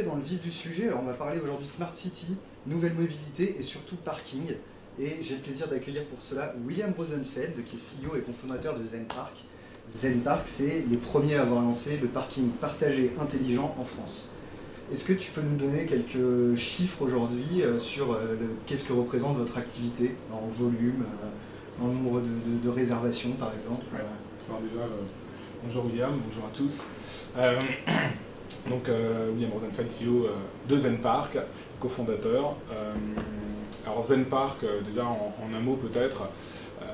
[0.00, 2.34] Dans le vif du sujet, alors on va parler aujourd'hui Smart City,
[2.66, 4.54] nouvelle mobilité et surtout parking.
[4.98, 8.82] Et j'ai le plaisir d'accueillir pour cela William Rosenfeld, qui est CEO et cofondateur de
[8.82, 9.44] Zen Park.
[9.90, 14.30] Zen Park, c'est les premiers à avoir lancé le parking partagé intelligent en France.
[14.90, 19.36] Est-ce que tu peux nous donner quelques chiffres aujourd'hui euh, sur euh, qu'est-ce que représente
[19.36, 23.84] votre activité en volume, euh, en nombre de, réservations par exemple?
[25.62, 26.86] Bonjour William, bonjour à tous.
[28.68, 30.34] donc euh, William Rosenfeld, CEO euh,
[30.68, 31.38] de Zen Park,
[31.80, 32.54] cofondateur.
[32.72, 32.94] Euh,
[33.86, 36.22] alors Zen Park, euh, déjà en, un mot peut-être,
[36.82, 36.84] euh,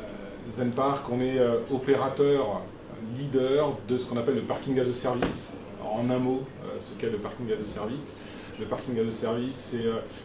[0.50, 1.38] Zen Park, on est
[1.72, 2.62] opérateur
[3.18, 5.52] leader de ce qu'on appelle le parking as a service.
[5.84, 6.42] En un mot,
[6.78, 8.16] ce qu'est le parking as a service.
[8.58, 9.84] Le parking as a service, c'est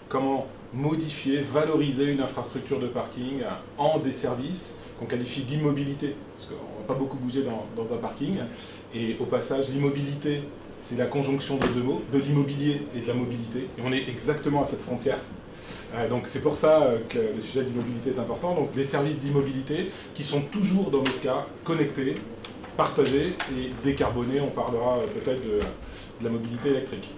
[0.09, 3.43] comment modifier, valoriser une infrastructure de parking
[3.77, 7.43] en des services qu'on qualifie d'immobilité, parce qu'on ne va pas beaucoup bouger
[7.75, 8.37] dans un parking.
[8.95, 10.43] Et au passage, l'immobilité,
[10.79, 13.67] c'est la conjonction de deux mots, de l'immobilier et de la mobilité.
[13.77, 15.19] Et on est exactement à cette frontière.
[15.95, 18.55] Euh, donc c'est pour ça euh, que le sujet d'immobilité est important.
[18.55, 22.15] Donc des services d'immobilité qui sont toujours, dans notre cas, connectés,
[22.77, 24.41] partagés et décarbonés.
[24.41, 25.59] On parlera euh, peut-être de,
[26.21, 27.09] la mobilité électrique.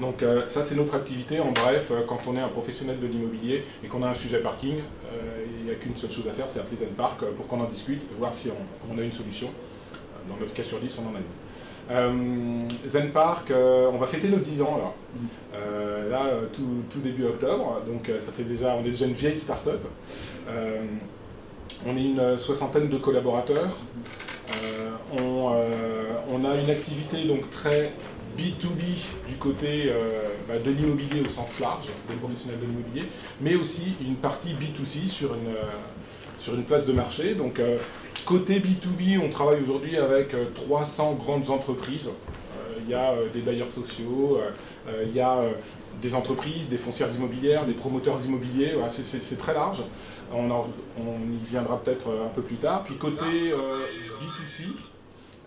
[0.00, 3.88] Donc ça c'est notre activité, en bref, quand on est un professionnel de l'immobilier et
[3.88, 4.76] qu'on a un sujet parking,
[5.58, 7.66] il n'y a qu'une seule chose à faire, c'est appeler Zen Park pour qu'on en
[7.66, 9.48] discute, voir si on, on a une solution.
[10.28, 11.24] Dans 9 cas sur 10, on en a une.
[11.90, 15.20] Euh, Zen Park, euh, on va fêter nos 10 ans là,
[15.54, 19.80] Euh, là tout, début octobre, donc ça fait déjà, on est déjà une vieille start-up.
[21.86, 23.78] On est une soixantaine de collaborateurs.
[25.18, 25.54] On,
[26.30, 27.92] on a une activité donc très
[28.36, 29.92] B2B du côté
[30.46, 33.06] bah, de l'immobilier au sens large, des professionnels de l'immobilier,
[33.40, 35.54] mais aussi une partie B2C sur une,
[36.38, 37.34] sur une place de marché.
[37.34, 37.78] Donc, euh,
[38.24, 42.08] côté B2B, on travaille aujourd'hui avec euh, 300 grandes entreprises.
[42.08, 44.50] Euh, Il y a euh, des bailleurs sociaux, euh,
[44.88, 45.50] euh, il y a euh,
[46.00, 49.82] des entreprises, des foncières immobilières, des promoteurs immobiliers, c'est- très large.
[50.32, 52.84] On, y viendra peut-être euh, un peu plus tard.
[52.84, 53.80] Puis côté euh,
[54.20, 54.64] B2C,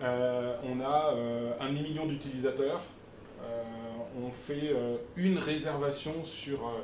[0.01, 2.81] euh, on a euh, un demi-million d'utilisateurs.
[3.43, 3.63] Euh,
[4.21, 6.81] on fait euh, une réservation sur, euh, euh,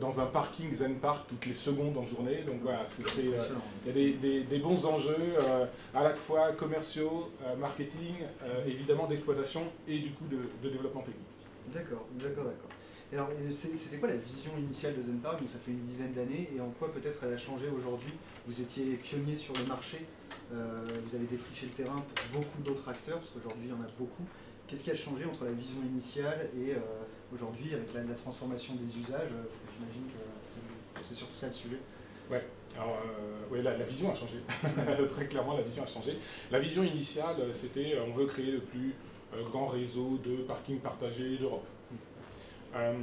[0.00, 2.42] dans un parking Zen Park toutes les secondes en journée.
[2.46, 2.84] Donc voilà, euh,
[3.84, 8.14] il y a des, des- des bons enjeux euh, à la fois commerciaux, euh, marketing,
[8.42, 11.24] euh, évidemment d'exploitation et du coup de, de développement technique.
[11.74, 12.70] D'accord, d'accord, d'accord.
[13.12, 15.40] Et Alors, c'était quoi la vision initiale de Zen Park?
[15.40, 18.12] Donc, ça fait une dizaine d'années, et en quoi peut-être elle a changé aujourd'hui?
[18.46, 20.06] Vous étiez pionnier sur le marché,
[20.52, 23.82] euh, vous avez défriché le terrain pour beaucoup d'autres acteurs, parce qu'aujourd'hui il y en
[23.82, 24.24] a beaucoup.
[24.68, 26.78] Qu'est-ce qui a changé entre la vision initiale et euh,
[27.34, 31.46] aujourd'hui avec la, la transformation des usages euh, Parce que j'imagine que c'est- surtout ça
[31.48, 31.78] le sujet.
[32.76, 34.36] Alors, euh, ouais, la, la vision a changé.
[35.12, 36.16] Très clairement, la vision a changé.
[36.52, 38.94] La vision initiale, euh, c'était on veut créer le plus
[39.44, 41.66] grand réseau de parkings partagés d'Europe.
[42.76, 42.94] Euh,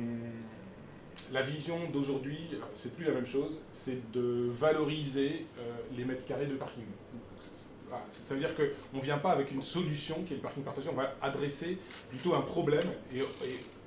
[1.34, 2.38] la vision d'aujourd'hui,
[2.76, 6.84] c'est plus la même chose, c'est de valoriser euh, les mètres carrés de parking.
[6.86, 7.77] Donc, c'est- c'est- voilà,
[8.08, 10.90] Ça veut dire qu'on ne vient pas avec une solution qui est le parking partagé,
[10.90, 11.78] on va adresser
[12.10, 13.22] plutôt un problème et,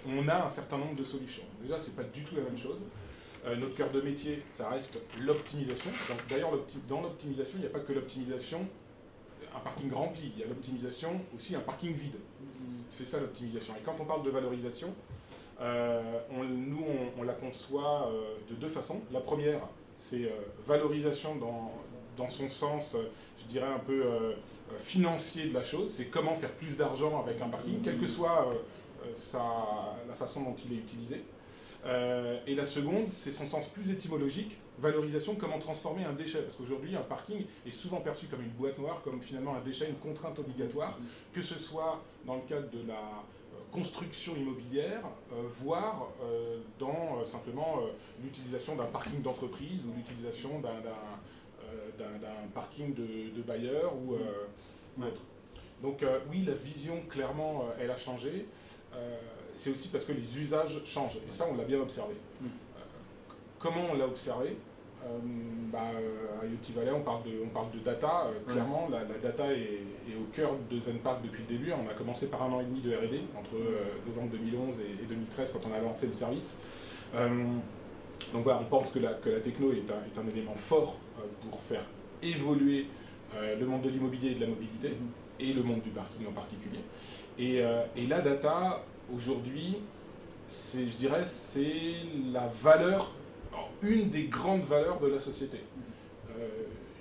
[0.06, 1.42] on a un certain nombre de solutions.
[1.60, 2.86] Déjà, c'est pas du tout la même chose.
[3.44, 5.90] Euh, notre cœur de métier, ça reste l'optimisation.
[6.30, 6.52] D'ailleurs,
[6.88, 8.66] dans l'optimisation, il n'y a pas que l'optimisation,
[9.54, 12.16] un parking rempli, il y a l'optimisation aussi un parking vide.
[12.88, 13.74] C'est ça l'optimisation.
[13.76, 14.94] Et quand on parle de valorisation,
[15.60, 16.00] euh,
[16.32, 16.82] nous,
[17.18, 19.02] on, la conçoit euh, de deux façons.
[19.12, 19.60] La première,
[19.98, 20.32] c'est
[20.64, 21.72] valorisation dans,
[22.20, 23.08] dans son sens, euh,
[23.40, 25.92] je dirais, un peu euh, euh, financier de la chose.
[25.96, 28.54] C'est comment faire plus d'argent avec un parking, quelle que soit
[29.14, 31.24] sa- la façon dont il est utilisé.
[32.46, 36.42] Et la seconde, c'est son sens plus étymologique, valorisation, comment transformer un déchet.
[36.42, 39.88] Parce qu'aujourd'hui, un parking est souvent perçu comme une boîte noire, comme finalement un déchet,
[39.88, 40.98] une contrainte obligatoire,
[41.32, 43.00] que ce soit dans le cadre de la
[43.72, 45.02] construction immobilière,
[45.62, 46.08] voire
[46.78, 47.78] dans simplement
[48.22, 50.82] l'utilisation d'un parking d'entreprise ou l'utilisation d'un
[51.98, 54.46] d'un, euh, d'un- parking de, de bailleur ou, euh,
[54.98, 55.22] ou autre.
[55.82, 58.46] Donc euh, oui, la vision, clairement, euh, elle a changé.
[58.94, 59.16] Euh,
[59.54, 61.16] c'est aussi parce que les usages changent.
[61.16, 62.14] Et ça, on l'a bien observé.
[62.40, 62.46] Mm.
[62.46, 62.80] Euh,
[63.58, 64.56] comment on l'a observé?
[65.02, 65.18] Euh,
[65.72, 65.78] bah,
[66.42, 68.26] à IoT Valley, on parle de, on parle de data.
[68.46, 69.80] clairement, la, data est,
[70.14, 71.72] au cœur de ZenPark depuis le début.
[71.72, 73.54] On a commencé par un an et demi de RD, entre
[74.06, 76.58] novembre 2011 et, 2013, quand on a lancé le service.
[77.14, 80.96] donc voilà, on pense que la, que la techno est un, est un élément fort
[81.42, 81.84] pour faire
[82.22, 82.86] évoluer
[83.38, 85.48] le monde de l'immobilier et de la mobilité, mm-hmm.
[85.48, 86.80] et le monde du parking en particulier.
[87.38, 87.62] Et,
[87.96, 88.84] et la data,
[89.14, 89.76] aujourd'hui,
[90.48, 91.94] c'est, je dirais, c'est
[92.32, 93.14] la valeur,
[93.82, 95.58] une des grandes valeurs de la société.
[96.38, 96.48] Euh,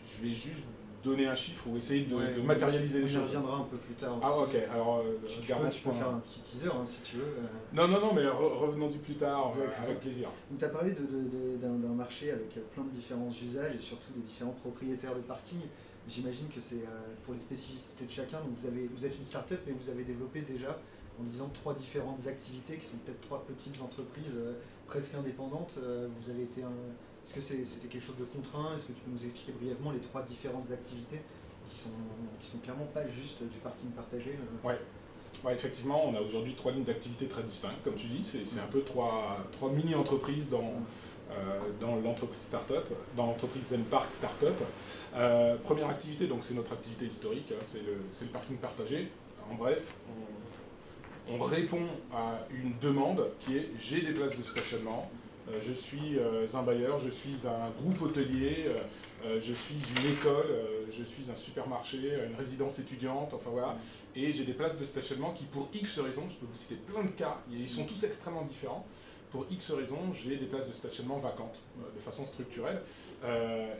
[0.05, 0.63] je vais juste
[1.03, 3.21] donner un chiffre ou essayer de, matérialiser les choses.
[3.21, 4.19] On reviendra un peu plus tard.
[4.21, 7.23] Ah ok, alors euh, tu, peux, faire un petit teaser hein, si tu veux.
[7.23, 7.73] Euh.
[7.73, 10.29] Non, non, non, mais revenons-y plus tard, avec plaisir.
[10.57, 15.15] Tu as parlé d'un marché avec plein de différents usages et surtout des différents propriétaires
[15.15, 15.59] de parking.
[16.07, 16.83] J'imagine que c'est
[17.25, 18.39] pour les spécificités de chacun.
[18.39, 20.77] Donc vous, avez, vous êtes une start-up, mais vous avez développé déjà
[21.19, 24.53] en disant trois différentes activités qui sont peut-être trois petites entreprises euh,
[24.87, 25.73] presque indépendantes.
[25.77, 26.63] Euh, vous avez été
[27.23, 28.75] Est-ce que c'était quelque chose de contraint?
[28.75, 31.21] Est-ce que tu peux nous expliquer brièvement les trois différentes activités
[31.69, 31.89] qui sont,
[32.41, 34.67] qui sont clairement pas juste du parking partagé euh?
[34.67, 34.79] Ouais.
[35.43, 38.67] Ouais, effectivement, on a aujourd'hui trois lignes d'activité très distinctes, comme tu dis, c'est un
[38.67, 40.73] peu trois, trois mini-entreprises dans,
[41.79, 42.83] dans l'entreprise startup,
[43.15, 44.55] dans l'entreprise Zenpark Startup.
[45.63, 49.11] première activité, donc c'est notre activité historique, hein, c'est le, le, parking partagé.
[49.49, 55.09] En bref, on, on répond à une demande qui est j'ai des places de stationnement,
[55.13, 55.18] euh,
[55.61, 58.67] je suis euh, un bailleur, je suis un groupe hôtelier,
[59.25, 60.47] euh, je suis une école,
[60.91, 61.97] je suis un supermarché,
[62.29, 63.77] une résidence étudiante, enfin voilà,
[64.15, 67.03] et j'ai des places de stationnement qui, pour X raisons, je peux vous citer plein
[67.03, 68.85] de cas, et ils sont tous extrêmement différents,
[69.31, 71.59] pour X raisons, j'ai des places de stationnement vacantes
[71.95, 72.81] de façon structurelle,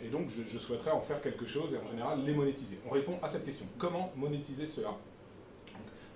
[0.04, 2.78] et donc je, je souhaiterais en faire quelque chose et en général les monétiser.
[2.86, 3.66] On répond à cette question.
[3.78, 4.90] Comment monétiser cela?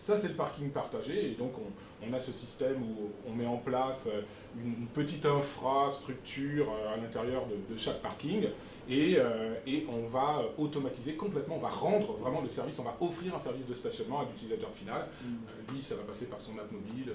[0.03, 1.31] Ça, c'est le parking partagé.
[1.31, 4.21] Et donc, on, a ce système où on met en place euh,
[4.61, 8.49] une, petite infrastructure euh, à l'intérieur de, chaque parking.
[8.91, 13.33] Euh, et, on va automatiser complètement, on va rendre vraiment le service, on va offrir
[13.33, 15.07] un service de stationnement à l'utilisateur final.
[15.23, 15.73] Mm.
[15.73, 17.13] lui, ça va passer par son app mobile.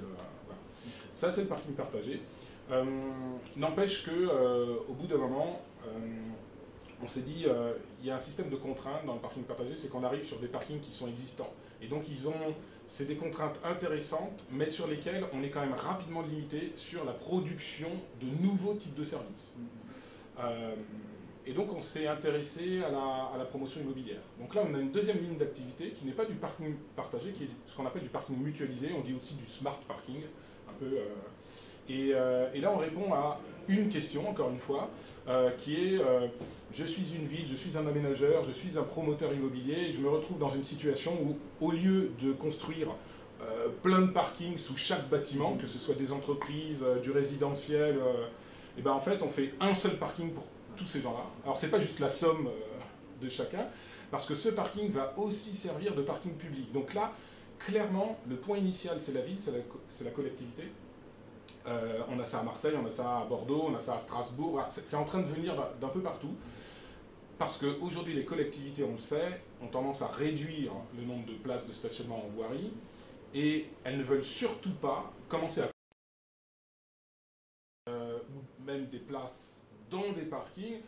[1.12, 2.22] Ça, c'est le parking partagé.
[3.56, 4.28] N'empêche que
[4.88, 5.60] au bout d'un moment,
[7.02, 9.76] on s'est dit, euh, il y a un système de contraintes dans le parking partagé,
[9.76, 11.52] c'est qu'on arrive sur des parkings qui sont existants.
[11.80, 12.54] Et donc, ils ont,
[12.88, 17.12] c'est des contraintes intéressantes, mais sur lesquelles on est quand même rapidement limité sur la
[17.12, 17.90] production
[18.20, 19.52] de nouveaux types de services.
[20.40, 20.74] Euh,
[21.46, 24.20] et donc, on s'est intéressé à la, promotion immobilière.
[24.38, 27.44] Donc là, on a une deuxième ligne d'activité qui n'est pas du parking partagé, qui
[27.44, 28.90] est ce qu'on appelle du parking mutualisé.
[28.96, 30.20] On dit aussi du smart parking,
[30.68, 30.86] un peu.
[30.86, 31.04] Euh,
[31.90, 34.90] euh, et, là, on répond à une question, encore une fois,
[35.28, 36.26] euh, qui est euh,
[36.72, 40.08] je suis une ville, je suis un aménageur, je suis un promoteur immobilier, je me
[40.08, 42.88] retrouve dans une situation où, au lieu de construire
[43.84, 47.96] plein de parkings sous chaque bâtiment, que ce soit des entreprises, du résidentiel,
[48.76, 50.44] et ben en fait, on fait un seul parking pour
[50.76, 51.24] tous ces gens-là.
[51.44, 52.50] Alors, c'est pas juste la somme
[53.22, 53.68] de chacun,
[54.10, 56.72] parce que ce parking va aussi servir de parking public.
[56.72, 57.12] Donc là,
[57.60, 60.64] clairement, le point initial, c'est la ville, c'est la collectivité.
[61.68, 64.00] Euh, on a ça à Marseille, on a ça à Bordeaux, on a ça à
[64.00, 64.64] Strasbourg.
[64.68, 66.34] C'est en train de venir d'un peu partout.
[67.38, 71.66] Parce qu'aujourd'hui, les collectivités, on le sait, ont tendance à réduire le nombre de places
[71.66, 72.72] de stationnement en voirie.
[73.34, 75.68] Et elles ne veulent surtout pas commencer à...
[77.90, 78.18] Euh,
[78.66, 79.60] même des places
[79.90, 80.80] dans des parkings,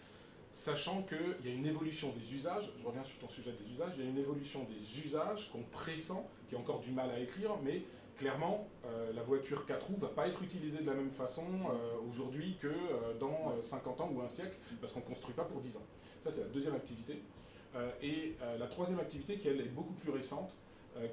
[0.53, 3.93] sachant qu'il y a une évolution des usages, je reviens sur ton sujet des usages,
[3.97, 6.13] il y a une évolution des usages qu'on pressent,
[6.49, 7.83] qui a encore du mal à écrire, mais
[8.17, 11.45] clairement, euh, la voiture 4 roues ne va pas être utilisée de la même façon
[11.45, 15.45] euh, aujourd'hui que euh, dans 50 ans ou un siècle, parce qu'on ne construit pas
[15.45, 15.87] pour 10 ans.
[16.21, 17.23] Ça, c'est la deuxième activité.
[18.03, 20.55] et la troisième activité, qui elle est beaucoup plus récente,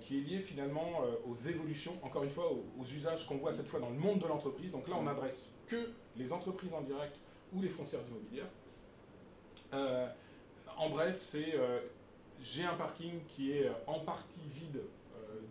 [0.02, 3.80] qui est liée finalement aux évolutions, encore une fois, aux, usages qu'on voit cette fois
[3.80, 4.72] dans le monde de l'entreprise.
[4.72, 7.16] Donc là, on n'adresse que les entreprises en direct
[7.54, 8.50] ou les foncières immobilières.
[10.78, 11.54] en bref, c'est
[12.42, 14.82] j'ai un parking qui est en partie vide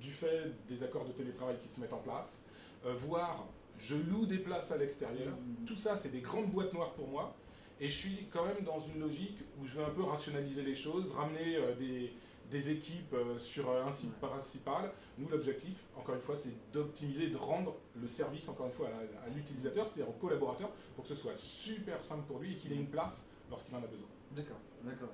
[0.00, 2.42] du fait des accords de télétravail qui se mettent en place,
[2.84, 3.46] euh, voire
[3.78, 5.34] je loue des places à l'extérieur.
[5.34, 5.64] Mmh.
[5.66, 7.34] Tout ça, c'est des grandes boîtes noires pour moi.
[7.78, 10.74] Et je suis quand même dans une logique où je veux un peu rationaliser les
[10.74, 14.92] choses, ramener euh, des, équipes sur un site principal.
[15.18, 19.26] Nous, l'objectif, encore une fois, c'est d'optimiser, de rendre le service, encore une fois, à,
[19.26, 22.72] à l'utilisateur, c'est-à-dire au collaborateur, pour que ce soit super simple pour lui et qu'il
[22.72, 24.08] ait une place lorsqu'il en a besoin.
[24.34, 25.10] D'accord, d'accord.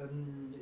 [0.00, 0.06] Euh,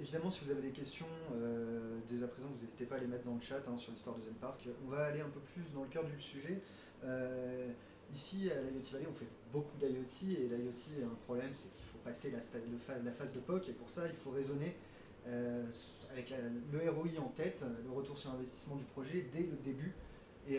[0.00, 3.06] évidemment, si vous avez des questions euh, dès à présent, vous n'hésitez pas à les
[3.06, 4.68] mettre dans le chat hein, sur l'histoire de Zen Park.
[4.86, 6.60] On va aller un peu plus dans le cœur du sujet.
[7.04, 7.68] Euh,
[8.12, 11.98] ici, à l'IoT Valley, on fait beaucoup d'IoT et l'IoT, un problème, c'est qu'il faut
[12.04, 14.76] passer la, phase de POC et pour ça, il faut raisonner
[16.10, 16.32] avec
[16.72, 19.94] le ROI en tête, le retour sur investissement du projet dès le début.
[20.48, 20.58] Et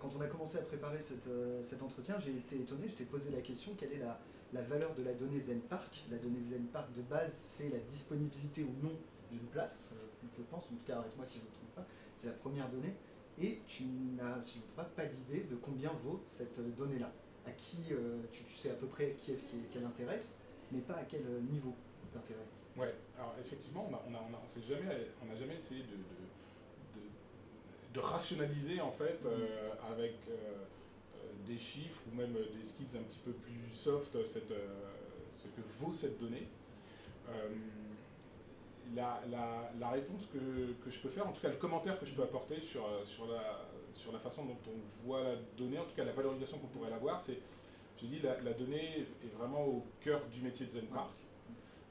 [0.00, 3.42] quand on a commencé à préparer cet entretien, j'ai été étonné, je t'ai posé la
[3.42, 4.18] question quelle est la,
[4.52, 6.04] la valeur de la donnée ZenPark.
[6.10, 8.96] La donnée ZenPark de base, c'est la disponibilité ou non
[9.30, 11.86] d'une place, euh, je pense, en tout cas arrête-moi si je ne me trompe pas,
[12.14, 12.94] c'est la première donnée,
[13.40, 13.84] et tu
[14.16, 17.12] n'as, si je ne me trompe pas, pas d'idée de combien vaut cette euh, donnée-là.
[17.46, 20.40] À qui, euh, tu, sais à peu près qui est-ce qu'elle intéresse,
[20.72, 21.74] mais pas à quel niveau
[22.14, 22.46] d'intérêt.
[22.76, 25.96] Ouais, alors effectivement, on n'a on a, on jamais, on jamais essayé de,
[27.94, 29.92] de, rationaliser en fait mm-hmm.
[29.92, 30.14] avec
[31.46, 34.52] des chiffres ou même des skills un petit peu plus soft cette,
[35.30, 36.46] ce que vaut cette donnée
[38.94, 39.20] la,
[39.78, 42.22] la, réponse que, que, je peux faire, en tout cas le commentaire que je peux
[42.22, 45.94] apporter sur, euh, sur, la, sur la façon dont on voit la donnée, en tout
[45.96, 47.38] cas la valorisation qu'on pourrait l'avoir, c'est,
[47.96, 51.10] j'ai dit, la, la, donnée est vraiment au cœur du métier de ZenPark.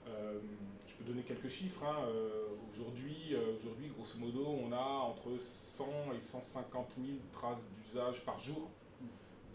[0.08, 0.40] Euh,
[0.88, 1.84] je peux donner quelques chiffres.
[1.84, 1.98] Hein.
[2.08, 5.86] Euh, aujourd'hui, aujourd'hui, grosso modo, on a entre 100
[6.18, 8.70] et 150 000 traces d'usage par jour.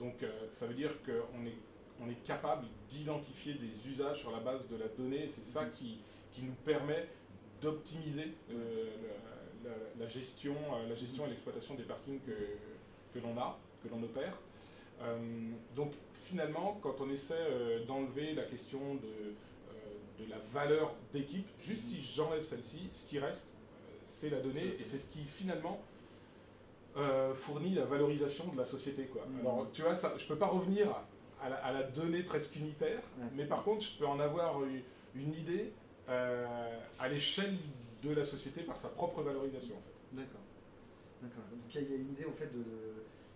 [0.02, 1.56] Donc ça veut dire qu'on est,
[2.00, 5.28] on est capable d'identifier des usages sur la base de la donnée.
[5.28, 6.00] C'est ça qui,
[6.32, 7.06] qui nous permet
[7.61, 8.87] d'optimiser euh,
[9.99, 12.32] la, gestion, euh, la gestion et l'exploitation des parkings que,
[13.14, 14.37] que l'on a, que l'on opère.
[15.02, 21.85] Euh, donc finalement, quand on essaie d'enlever la question de, de la valeur d'équipe, juste
[21.85, 23.47] si j'enlève celle-ci, ce qui reste,
[24.04, 25.80] c'est la donnée et c'est ce qui finalement
[27.34, 29.04] fournit la valorisation de la société.
[29.06, 29.22] Quoi.
[29.22, 29.40] Mmh.
[29.40, 30.88] Alors tu vois, ça, je ne peux pas revenir
[31.42, 33.00] à la, à la, donnée presque unitaire,
[33.34, 34.82] mais par contre je peux en avoir une,
[35.14, 35.72] une idée
[36.08, 37.56] euh, à l'échelle
[38.02, 40.16] de la société par sa propre valorisation en fait.
[40.16, 40.40] D'accord.
[41.22, 41.44] D'accord.
[41.52, 42.50] Donc il y a une idée en fait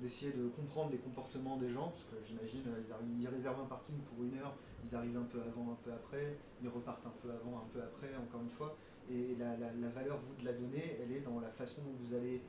[0.01, 3.97] d'essayer de, comprendre les comportements des gens, parce que j'imagine ils, ils, réservent un parking
[4.01, 7.31] pour une heure, ils arrivent un peu avant, un peu après, ils repartent un peu
[7.31, 8.77] avant, un peu après, encore une fois.
[9.09, 9.55] Et la,
[9.91, 12.43] valeur, vous, de la donnée, elle est dans la façon dont vous allez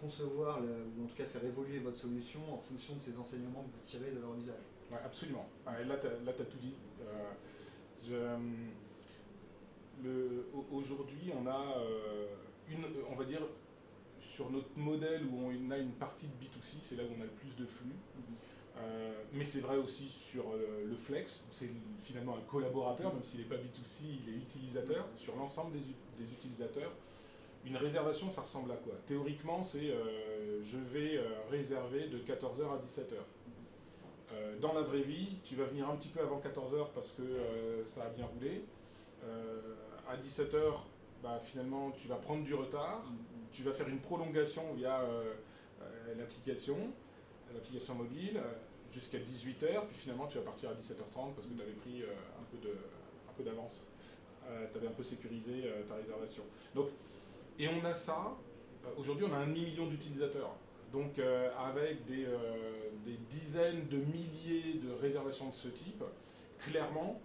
[0.00, 3.76] concevoir, ou en tout cas faire évoluer votre solution en fonction de ces enseignements que
[3.76, 4.64] vous tirez de leur usage.
[5.04, 5.46] Absolument.
[5.66, 6.74] là, tu as, tout dit.
[7.02, 7.32] Euh,
[8.06, 8.36] je,
[10.72, 12.26] aujourd'hui, on a euh,
[12.70, 13.42] une, on va dire,
[14.18, 17.24] sur notre modèle où on a une partie de B2C, c'est là où on a
[17.24, 17.88] le plus de flux.
[17.88, 18.34] Mhm.
[18.78, 21.68] Euh, mais c'est vrai aussi sur euh, le Flex, c'est
[22.04, 25.06] finalement un collaborateur, même s'il n'est pas B2C, il est utilisateur.
[25.06, 25.16] Mhm.
[25.16, 25.80] Sur l'ensemble des,
[26.24, 26.92] des, utilisateurs,
[27.68, 28.94] une réservation, ça ressemble à quoi?
[29.06, 29.92] Théoriquement, c'est
[30.62, 31.20] je vais
[31.50, 33.14] réserver de 14h à 17h.
[33.14, 34.60] Mhm.
[34.60, 37.22] dans la vraie vie, tu vas venir un petit peu avant 14h parce que
[37.84, 38.62] ça a bien roulé.
[39.24, 39.74] Euh,
[40.08, 40.74] à 17h,
[41.22, 43.02] bah, finalement, tu vas prendre du retard,
[43.52, 45.34] tu vas faire une prolongation via euh,
[45.82, 46.76] euh, l'application,
[47.52, 48.40] l'application mobile,
[48.90, 53.32] jusqu'à 18h, puis finalement, tu vas partir à 17h30 parce que tu avais pris un
[53.36, 53.86] peu d'avance.
[54.46, 56.42] tu avais un peu sécurisé ta réservation.
[56.74, 56.88] Donc,
[57.58, 58.36] et on a ça,
[58.96, 60.54] aujourd'hui on a un demi-million d'utilisateurs.
[60.92, 62.26] Donc avec des,
[63.04, 66.02] des, dizaines de milliers de réservations de ce type,
[66.58, 67.20] clairement,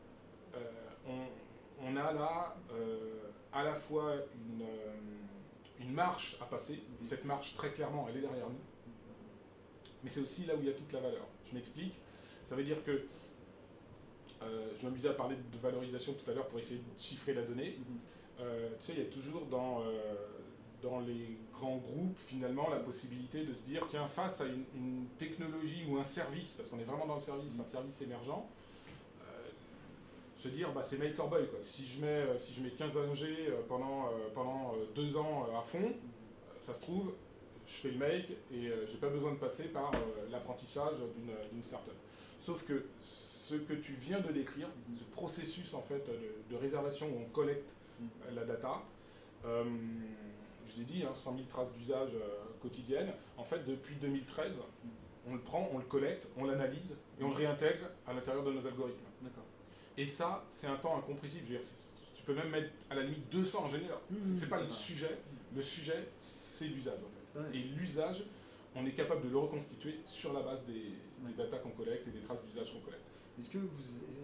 [1.81, 7.53] on, a là euh, à la fois une, euh, marche à passer, et cette marche,
[7.55, 8.61] très clairement, elle est derrière nous.
[10.03, 11.27] Mais c'est aussi là où il y a toute la valeur.
[11.49, 11.93] Je m'explique.
[12.43, 13.05] Ça veut dire que
[14.41, 17.43] euh, je m'amusais à parler de valorisation tout à l'heure pour essayer de chiffrer la
[17.43, 17.77] donnée.
[18.37, 18.43] Tu
[18.79, 19.83] sais, il y a toujours dans,
[20.81, 25.85] dans les grands groupes, finalement, la possibilité de se dire, tiens, face à une, technologie
[25.89, 28.45] ou un service, parce qu'on est vraiment dans le service, un service émergent,
[30.43, 31.47] se dire bah, c'est make or buy.
[31.47, 31.59] Quoi.
[31.61, 35.47] Si, je mets, euh, si je mets 15 ANG euh, pendant, euh, pendant deux ans
[35.57, 35.93] à fond,
[36.59, 37.13] ça se trouve,
[37.65, 39.91] je fais le make et j'ai pas besoin de passer par
[40.31, 40.97] l'apprentissage
[41.51, 41.93] d'une startup.
[42.39, 46.05] Sauf que ce que tu viens de décrire, ce processus en fait
[46.49, 47.73] de, réservation où on collecte
[48.33, 48.81] la data,
[49.43, 52.11] je l'ai dit, 100 hein, 000 traces d'usage
[52.61, 54.59] quotidiennes, en fait depuis 2013,
[55.27, 58.51] on le prend, on le collecte, on l'analyse et on le réintègre à l'intérieur de
[58.51, 59.05] nos algorithmes.
[59.21, 59.43] D'accord.
[59.97, 61.43] Et ça, c'est un temps incompressible.
[61.47, 61.67] Je veux dire,
[62.13, 64.01] tu peux même mettre à la limite 200 ingénieurs.
[64.09, 65.17] Ce mmh, c'est pas le sujet.
[65.55, 67.57] Le sujet, c'est l'usage en fait.
[67.57, 68.23] Et l'usage,
[68.75, 70.93] on est capable de le reconstituer sur la base des,
[71.37, 73.03] datas qu'on collecte et des traces d'usage qu'on collecte.
[73.39, 73.67] Est-ce que vous,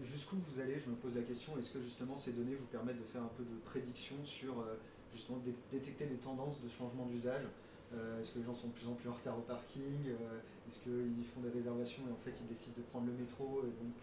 [0.03, 2.99] jusqu'où vous allez, je me pose la question, est-ce que justement ces données vous permettent
[2.99, 4.75] de faire un peu de prédiction sur euh,
[5.13, 5.39] justement
[5.71, 7.43] détecter des tendances de changement d'usage?
[7.91, 9.97] Euh, est-ce que les gens sont de plus en plus en retard au parking?
[10.05, 13.63] Euh, Est-ce qu'ils font des réservations et en fait ils décident de prendre le métro?
[13.65, 13.97] Et donc,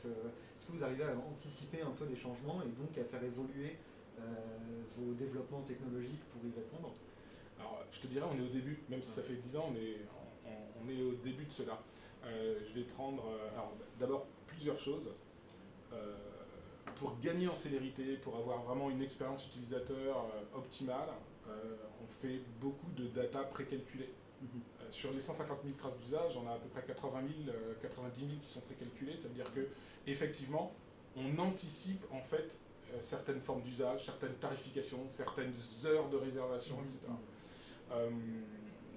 [0.59, 3.77] Est-ce que vous arrivez à anticiper un peu les changements et donc à faire évoluer
[4.97, 6.93] vos développements technologiques pour y répondre?
[7.61, 9.77] Alors je te dirais, on est au début, même si ça fait 10 ans, on
[9.77, 9.99] est,
[10.83, 11.79] on, est au début de cela.
[12.25, 13.23] je vais prendre
[14.01, 15.11] d'abord plusieurs choses
[16.97, 21.09] pour gagner en célérité, pour avoir vraiment une expérience utilisateur optimale,
[21.49, 24.11] euh, on fait beaucoup de data précalculées.
[24.41, 24.49] Mhm.
[24.81, 28.21] Euh, sur les 150 000 traces d'usage, on a à peu près 80 000, 90
[28.21, 29.17] 000 qui sont précalculées.
[29.17, 29.69] Ça veut dire que
[30.07, 30.73] effectivement,
[31.17, 32.57] on anticipe en fait
[32.93, 36.99] euh, certaines formes d'usage, certaines tarifications, certaines heures de réservation, etc.
[37.93, 38.11] Euh,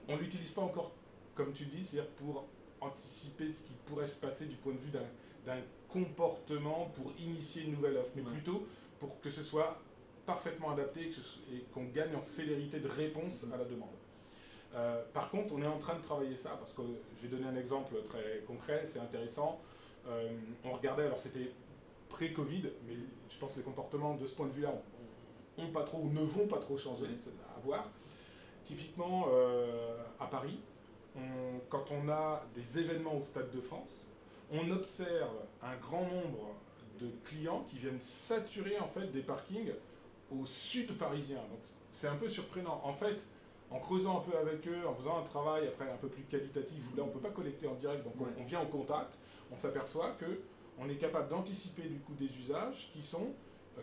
[0.08, 0.92] on l'utilise pas encore,
[1.36, 2.46] comme tu le dis, c'est-à-dire pour
[2.82, 5.06] anticiper ce qui pourrait se passer du point de vue d'un
[5.90, 8.68] comportement pour initier une nouvelle offre, mais plutôt
[9.00, 9.78] pour que ce soit
[10.26, 11.10] parfaitement adapté
[11.52, 13.90] et qu'on gagne en célérité de réponse à la demande.
[14.76, 16.84] Euh, par contre, on est en train de travailler ça, parce que
[17.20, 19.60] j'ai donné un exemple très concret, c'est intéressant.
[20.08, 20.30] Euh,
[20.64, 21.52] on regardait, alors c'était
[22.10, 22.94] pré-Covid, mais
[23.30, 24.74] je pense que les comportements de ce point de vue-là
[25.58, 27.90] ont, pas trop ou ne vont pas trop changer, c'est à voir.
[28.64, 30.60] Typiquement, euh, à Paris,
[31.70, 34.09] quand on a des événements au Stade de France,
[34.52, 36.56] on observe un grand nombre
[37.00, 39.72] de clients qui viennent saturer en fait des parkings
[40.32, 41.38] au sud parisien.
[41.38, 41.60] Donc
[41.92, 42.82] c'est un peu surprenant.
[42.84, 43.26] En fait,
[43.72, 46.84] en creusant un peu avec eux, en faisant un travail après un peu plus qualitatif,
[46.92, 49.18] où là on ne peut pas collecter en direct, donc on, vient en contact,
[49.52, 50.42] on s'aperçoit que
[50.80, 53.34] on est capable d'anticiper du coup des usages qui sont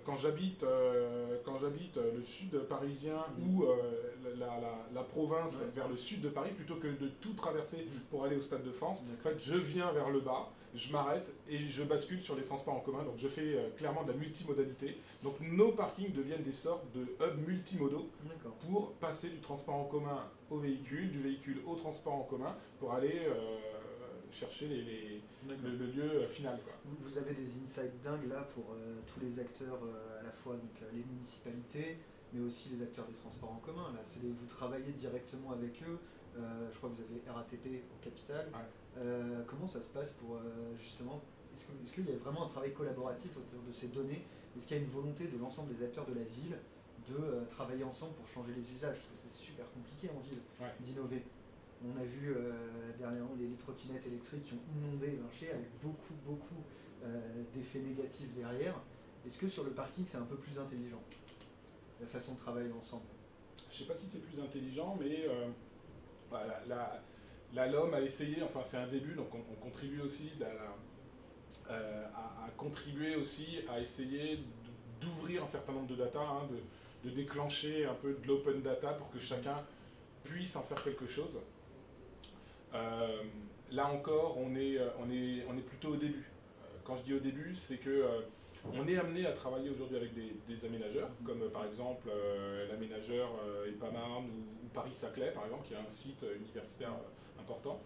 [0.05, 3.59] quand j'habite euh, quand j'habite le sud parisien mm.
[3.59, 3.77] ou euh,
[4.39, 8.01] la, province vers le sud de Paris plutôt que de tout traverser mm.
[8.11, 11.33] pour aller au stade de France en fait je viens vers le bas je m'arrête
[11.49, 13.03] et je bascule sur les transports en commun.
[13.03, 14.99] Donc je fais euh, clairement de la multimodalité.
[15.23, 18.11] Donc nos parkings deviennent des sortes de hubs multimodaux
[18.67, 22.93] pour passer du transport en commun au véhicule du véhicule au transport en commun pour
[22.93, 23.23] aller
[24.33, 26.59] chercher les, le, lieu euh, final.
[26.65, 26.75] Quoi.
[26.85, 30.55] Vous, avez des insights dingues là pour euh, tous les acteurs, euh, à la fois
[30.55, 31.99] donc, les municipalités,
[32.33, 33.93] mais aussi les acteurs des transports en commun.
[33.95, 34.01] Là.
[34.23, 35.99] vous travaillez directement avec eux.
[36.37, 38.51] je crois que vous avez RATP au capital.
[39.47, 40.39] comment ça se passe pour
[40.79, 41.23] justement
[41.55, 44.25] Est-ce qu'il y a vraiment un travail collaboratif autour de ces données?
[44.57, 46.59] Est-ce qu'il y a une volonté de l'ensemble des acteurs de la ville
[47.09, 48.97] de travailler ensemble pour changer les usages?
[48.97, 50.41] Parce que c'est super compliqué en ville
[50.81, 51.23] d'innover.
[51.85, 52.53] On a vu euh,
[52.99, 56.65] dernièrement des trottinettes électriques qui ont inondé le marché avec beaucoup, beaucoup
[57.05, 58.75] euh, d'effets négatifs derrière.
[59.27, 61.03] Est-ce que sur le parking, c'est un peu plus intelligent,
[62.01, 63.05] la façon de travailler ensemble?
[63.71, 65.49] Je ne sais pas si c'est plus intelligent, mais euh,
[67.53, 70.31] la, LOM a essayé, enfin c'est un début, donc on, contribue aussi
[71.69, 74.41] à, contribuer aussi à essayer
[75.01, 76.49] d'ouvrir un certain nombre de data, hein,
[77.05, 79.63] de déclencher un peu de l'open data pour que chacun
[80.27, 81.39] puisse en faire quelque chose.
[82.75, 83.23] Euh,
[83.71, 86.31] là encore, on est, euh, on, est, on est plutôt au début.
[86.61, 88.05] Euh, quand je dis au début, c'est que
[88.73, 92.09] on est amené à travailler aujourd'hui avec des, aménageurs, comme par exemple
[92.69, 93.29] l'aménageur
[93.69, 96.91] Epamarne ou, Paris-Saclay, par exemple, qui est un site universitaire
[97.39, 97.81] important,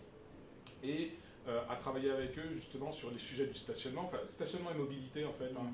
[0.82, 1.12] et
[1.46, 4.06] à travailler avec eux justement sur les sujets du stationnement.
[4.06, 5.68] Enfin, stationnement et mobilité, en fait, hein,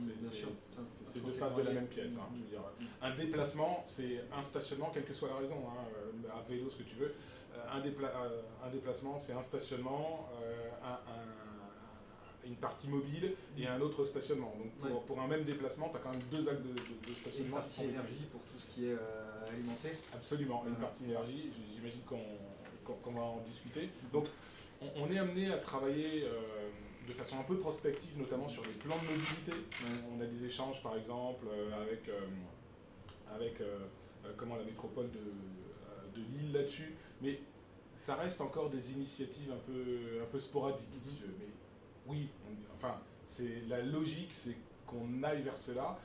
[0.83, 2.16] c'est deux faces de la même pièce.
[2.16, 2.62] Hein, je veux dire.
[3.01, 6.83] Un déplacement, c'est un stationnement, quelle que soit la raison, hein, à vélo, ce que
[6.83, 7.14] tu veux.
[7.57, 10.71] Euh, euh, un, déplacement, c'est un stationnement, euh,
[12.45, 14.55] une partie mobile et un autre stationnement.
[14.83, 17.57] Donc pour, un même déplacement, tu as quand même deux actes de, stationnement.
[17.57, 18.97] Une partie énergie pour tout ce qui est
[19.49, 23.90] alimenté Absolument, une partie énergie, j'imagine qu'on va en discuter.
[24.12, 24.27] Donc
[24.97, 26.25] on, est amené à travailler
[27.09, 29.53] de façon un peu prospective, notamment sur les plans de mobilité.
[30.12, 31.47] On a des échanges par exemple
[31.83, 32.09] avec,
[33.35, 33.62] avec
[34.37, 35.21] comment la métropole de
[36.16, 37.40] de Lille là-dessus, mais
[37.94, 40.88] ça reste encore des initiatives un peu, un peu sporadiques,
[41.38, 41.46] Mais
[42.07, 42.29] oui,
[42.74, 45.98] enfin, c'est la logique, c'est qu'on aille vers cela.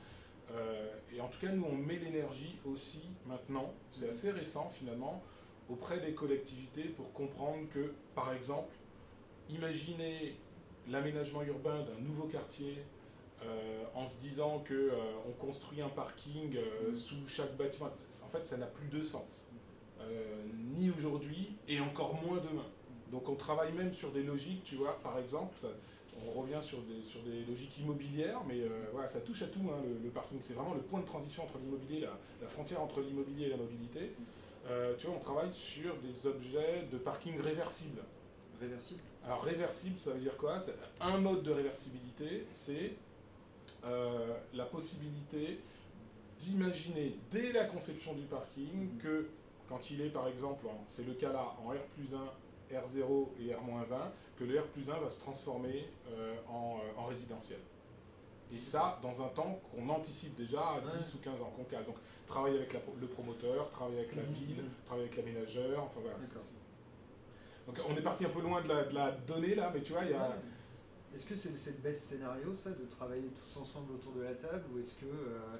[0.50, 5.22] Euh, et en tout cas, nous, on met l'énergie aussi maintenant, c'est assez récent finalement,
[5.68, 8.74] auprès des collectivités pour comprendre que, par exemple,
[9.48, 10.36] imaginez
[10.88, 12.78] l'aménagement urbain d'un nouveau quartier
[13.44, 16.56] euh, en se disant qu'on euh, on construit un parking
[16.94, 17.90] sous chaque bâtiment.
[18.24, 19.48] En fait, ça n'a plus de sens.
[20.10, 20.42] Euh,
[20.78, 22.66] ni aujourd'hui, et encore moins demain.
[23.10, 25.54] Donc on travaille même sur des logiques, tu vois, par exemple,
[26.26, 29.60] on revient sur des, sur des logiques immobilières, mais euh, voilà, ça touche à tout,
[29.70, 30.38] hein, le, parking.
[30.40, 33.58] C'est vraiment le point de transition entre l'immobilier, la, la, frontière entre l'immobilier et la
[33.58, 34.12] mobilité.
[34.66, 38.02] Euh, tu vois, on travaille sur des objets de parking réversibles.
[38.60, 39.00] Réversible?
[39.24, 40.58] Alors réversible, ça veut dire quoi?
[41.00, 42.92] Un mode de réversibilité, c'est
[44.54, 45.58] la possibilité
[46.38, 49.28] d'imaginer dès la conception du parking que
[49.72, 52.18] quand il est par exemple, c'est le cas là, en R plus 1,
[52.76, 53.94] R0 et R-1,
[54.38, 57.58] que le R plus 1 va se transformer euh, euh, en, résidentiel.
[58.54, 61.96] Et ça, dans un temps qu'on anticipe déjà à 10 ou 15 ans, qu'on Donc,
[62.26, 66.18] travailler avec le promoteur, travailler avec la ville, travailler avec l'aménageur, enfin voilà.
[67.66, 70.10] Donc, on est parti un peu loin de la, donnée là, mais tu vois, il
[70.10, 70.36] y a.
[71.14, 74.64] Est-ce que c'est le best scénario, ça, de travailler tous ensemble autour de la table,
[74.72, 75.56] ou est-ce que euh,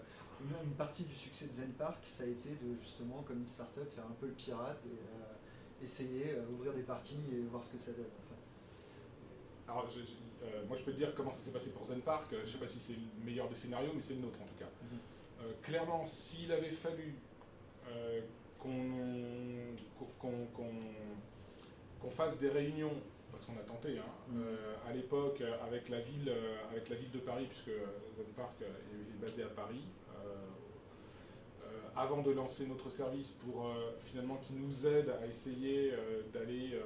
[0.65, 3.91] une, partie du succès de Zen Park, ça a été de justement, comme une start-up,
[3.95, 7.63] faire un peu le pirate et euh, essayer, d'ouvrir euh, ouvrir des parkings et voir
[7.63, 8.07] ce que ça donne
[9.69, 9.87] Alors,
[10.43, 12.27] Euh, moi, je peux te dire comment ça s'est passé pour Zen Park.
[12.33, 14.47] Je ne sais pas si c'est le meilleur des scénarios, mais c'est le nôtre en
[14.47, 14.71] tout cas.
[14.83, 15.55] Mhm.
[15.63, 17.15] clairement, s'il avait fallu
[18.59, 18.89] qu'on
[22.01, 23.01] qu'on fasse des réunions,
[23.33, 24.45] parce qu'on a tenté, hein, mhm.
[24.89, 26.33] à l'époque avec, la ville,
[26.71, 27.75] avec la ville de Paris, puisque
[28.17, 29.83] Zen Park est, basé à Paris,
[31.97, 35.93] avant de lancer notre service pour finalement qui nous aide à essayer
[36.33, 36.79] d'aller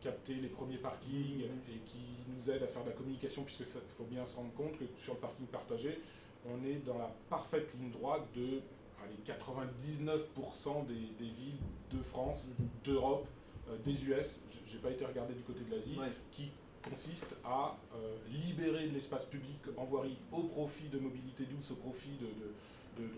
[0.00, 3.94] capter les premiers parkings et qui nous aide à faire de la communication, puisque il
[3.96, 6.00] faut bien se rendre compte que sur le parking partagé,
[6.46, 8.60] on est dans la parfaite ligne droite de
[9.02, 11.58] allez, 99% des, villes
[11.92, 12.68] de France, mhm.
[12.84, 13.39] d'Europe, euh,
[13.84, 15.98] des US, j'ai pas été regardé du côté de l'Asie,
[16.32, 16.50] qui
[16.82, 21.74] consiste à euh, libérer de l'espace public en voirie au profit de mobilité douce, au
[21.74, 23.08] profit de, de,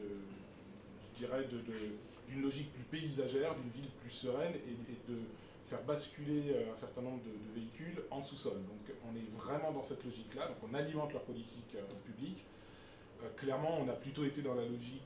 [1.00, 1.46] je dirais,
[2.28, 5.18] d'une logique plus paysagère, d'une ville plus sereine et de
[5.72, 8.58] faire basculer euh, un certain nombre de, véhicules en sous-sol.
[8.68, 12.44] Donc on est vraiment dans cette logique-là, donc on alimente leur politique euh, publique.
[13.22, 15.02] Euh, clairement, on a plutôt été dans la logique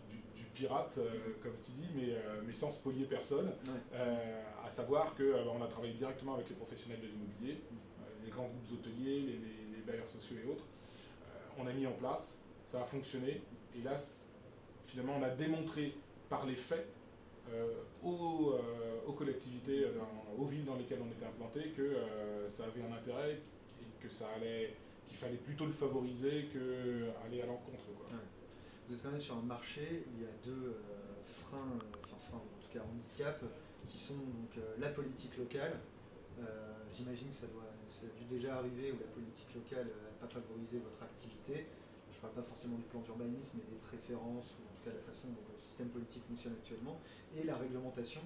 [0.57, 0.99] pirate,
[1.43, 2.17] comme tu dis, mais,
[2.47, 3.51] mais sans spolier personne.
[3.95, 7.61] à savoir qu'on a travaillé directement avec les professionnels de l'immobilier,
[8.25, 9.39] les grands groupes hôteliers, les,
[9.77, 10.65] les, bailleurs sociaux et autres.
[11.59, 13.41] on a mis en place, ça a fonctionné,
[13.77, 13.95] et là,
[14.83, 15.95] finalement, on a démontré
[16.29, 16.89] par les faits
[17.53, 17.69] euh,
[18.03, 19.93] aux, euh, aux, collectivités, euh,
[20.37, 21.97] aux villes dans lesquelles on était implanté, que
[22.49, 24.75] ça avait un intérêt et que ça allait,
[25.07, 27.85] qu'il fallait plutôt le favoriser que aller à l'encontre.
[28.87, 30.77] Vous êtes quand même sur un marché où il y a deux
[31.27, 33.43] freins, enfin freins, en tout cas handicap,
[33.87, 35.81] qui sont donc la politique locale.
[36.93, 40.79] J'imagine que ça, doit, a dû déjà arriver où la politique locale n'a pas favorisé
[40.79, 41.67] votre activité
[42.17, 44.97] je ne parle pas forcément du plan d'urbanisme, mais des préférences, ou en tout cas
[44.97, 46.99] la façon dont le système politique fonctionne actuellement,
[47.37, 48.23] et la réglementation.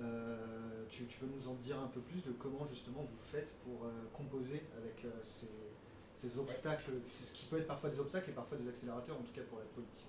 [0.00, 3.84] Euh, tu, veux nous en dire un peu plus de comment justement vous faites pour
[3.84, 5.50] euh, composer avec euh, ces,
[6.38, 9.42] obstacles, ce qui peut être parfois des obstacles et parfois des accélérateurs, en tout cas
[9.48, 10.06] pour la politique,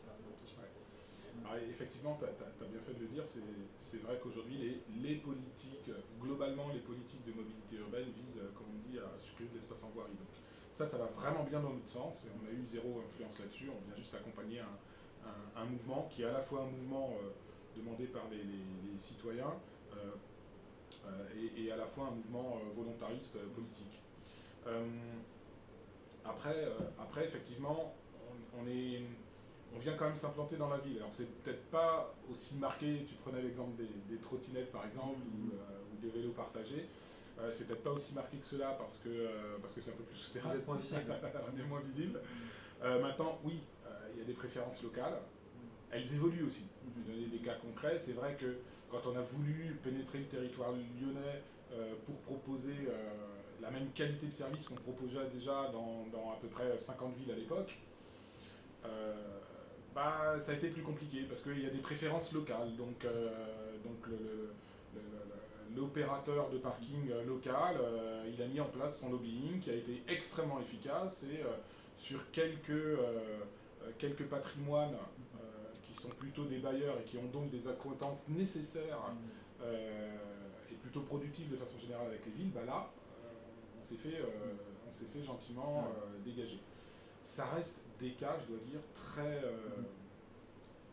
[1.69, 5.91] effectivement, tu as, bien fait de le dire, c'est vrai qu'aujourd'hui, les, politiques,
[6.21, 9.89] globalement, les politiques de mobilité urbaine visent, comme on dit, à supprimer de l'espace en
[9.89, 10.13] voirie.
[10.13, 10.27] Donc,
[10.71, 13.69] ça, ça va vraiment bien dans notre sens et on a eu zéro influence là-dessus.
[13.69, 17.29] On vient juste accompagner un, mouvement qui est à la fois un mouvement euh,
[17.75, 19.53] demandé par les, citoyens
[19.93, 20.11] euh,
[21.05, 24.01] euh, et, à la fois un mouvement volontariste politique.
[26.29, 26.67] Après,
[26.99, 27.93] après, effectivement,
[28.57, 29.01] on, est,
[29.75, 30.97] on vient quand même s'implanter dans la ville.
[30.97, 35.51] Alors, c'est peut-être pas aussi marqué, tu prenais l'exemple des, trottinettes par exemple, ou
[36.01, 36.87] des vélos partagés.
[37.41, 39.95] Euh, c'est peut-être pas aussi marqué que cela parce que euh, parce que c'est un
[39.95, 40.53] peu plus souterrain.
[40.65, 41.15] moins visible.
[41.53, 42.19] on est moins visible.
[42.83, 43.59] Euh, maintenant, oui,
[44.13, 45.19] il y a des préférences locales.
[45.91, 46.67] Elles évoluent aussi.
[46.83, 47.97] Je vais donner des cas concrets.
[47.97, 48.57] C'est vrai que
[48.91, 51.43] quand on a voulu pénétrer le territoire lyonnais
[52.05, 52.73] pour proposer
[53.61, 57.31] la même qualité de service qu'on proposait déjà dans, dans, à peu près 50 villes
[57.31, 57.77] à l'époque,
[59.93, 62.75] bah, ça a été plus compliqué parce qu'il y a des préférences locales.
[62.77, 63.05] Donc,
[63.83, 64.53] donc le,
[65.75, 69.75] l'opérateur de parking euh, local, euh, il a mis en place son lobbying qui a
[69.75, 71.49] été extrêmement efficace et euh,
[71.95, 72.97] sur quelques,
[73.97, 74.95] quelques patrimoines
[75.83, 79.01] qui sont plutôt des bailleurs et qui ont donc des acquaintances nécessaires
[79.59, 79.65] mmh.
[80.71, 82.89] et plutôt productives de façon générale avec les villes, bah là,
[83.79, 84.21] on s'est fait,
[84.87, 85.87] on fait gentiment
[86.25, 86.59] dégager.
[87.21, 89.41] Ça reste des cas, je dois dire, très...
[89.41, 89.85] Mmh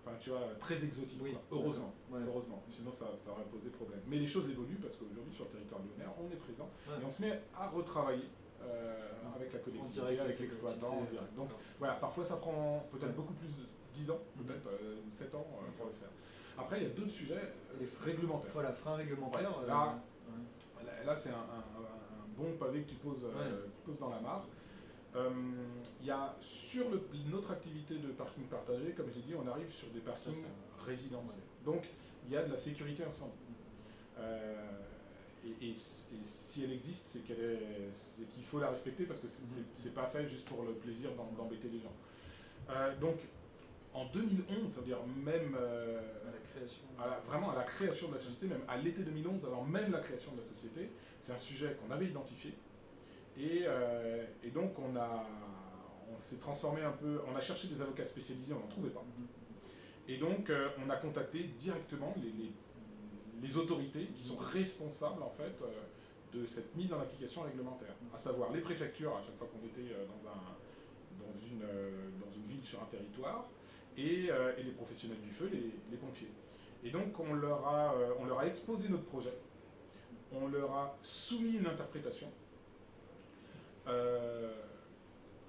[0.06, 1.18] enfin tu vois, très exotique.
[1.22, 2.62] Oui, heureusement, heureusement.
[2.68, 4.00] Sinon ça, ça, aurait posé problème.
[4.06, 7.10] Mais les choses évoluent parce qu'aujourd'hui sur le territoire lyonnais, on est présent et on
[7.10, 8.28] se met à retravailler
[8.62, 11.02] euh, avec la collectivité, avec l'exploitant
[11.36, 13.62] Donc voilà, parfois ça prend peut-être beaucoup plus de
[13.94, 14.44] 10 ans, mm-hmm.
[14.44, 14.70] peut-être
[15.10, 16.08] 7 euh, ans euh, pour le faire.
[16.58, 18.50] Après, il y a d'autres sujets les réglementaires.
[18.54, 19.50] Voilà, frein réglementaire.
[19.66, 19.98] là,
[21.04, 21.46] là, c'est un,
[22.36, 24.46] bon pavé que tu poses, tu poses dans la mare.
[25.16, 25.30] Euh,
[26.00, 26.84] il y a sur
[27.30, 30.44] notre activité de parking partagé, comme je l'ai dit, on arrive sur des parkings
[30.84, 31.40] résidentiels.
[31.64, 31.84] Donc
[32.26, 33.32] il y a de la sécurité ensemble.
[34.18, 34.54] Euh,
[35.62, 39.28] et, si elle existe, c'est qu'il faut la respecter parce que
[39.74, 41.94] c'est pas fait juste pour le plaisir d'embêter les gens.
[42.70, 43.16] Euh, donc
[43.94, 46.82] en 2011, c'est-à-dire même à la création.
[47.26, 50.32] vraiment à la création de la société, même à l'été 2011, avant même la création
[50.32, 50.90] de la société,
[51.26, 52.54] c'est un sujet qu'on avait identifié,
[53.38, 58.54] euh, et, donc on, on s'est transformé un peu, on a cherché des avocats spécialisés,
[58.54, 59.04] on n'en trouvait pas.
[60.06, 66.38] Et donc euh, on a contacté directement les, autorités qui sont responsables en fait euh,
[66.38, 69.94] de cette mise en application réglementaire, à savoir les préfectures à chaque fois qu'on était
[70.06, 71.60] dans, un, dans, une,
[72.20, 73.48] dans une ville sur un territoire,
[73.96, 74.26] et,
[74.58, 76.30] et les professionnels du feu, les, les, pompiers.
[76.84, 79.32] Et donc on leur, a, on leur a exposé notre projet,
[80.32, 82.28] on leur a soumis une interprétation,
[83.88, 84.52] euh,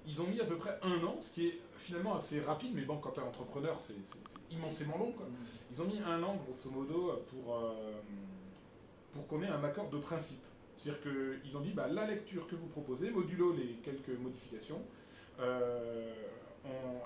[0.06, 2.82] ils ont mis à peu près un an, ce qui est finalement assez rapide, mais
[2.82, 3.94] bon, quand tu es entrepreneur, c'est
[4.50, 5.12] immensément long.
[5.12, 5.26] Quoi.
[5.70, 8.00] Ils ont mis un an, grosso modo, pour, euh,
[9.12, 10.40] pour qu'on ait un accord de principe.
[10.76, 14.80] C'est-à-dire qu'ils ont dit, bah, la lecture que vous proposez, modulo les quelques modifications,
[15.40, 16.14] euh,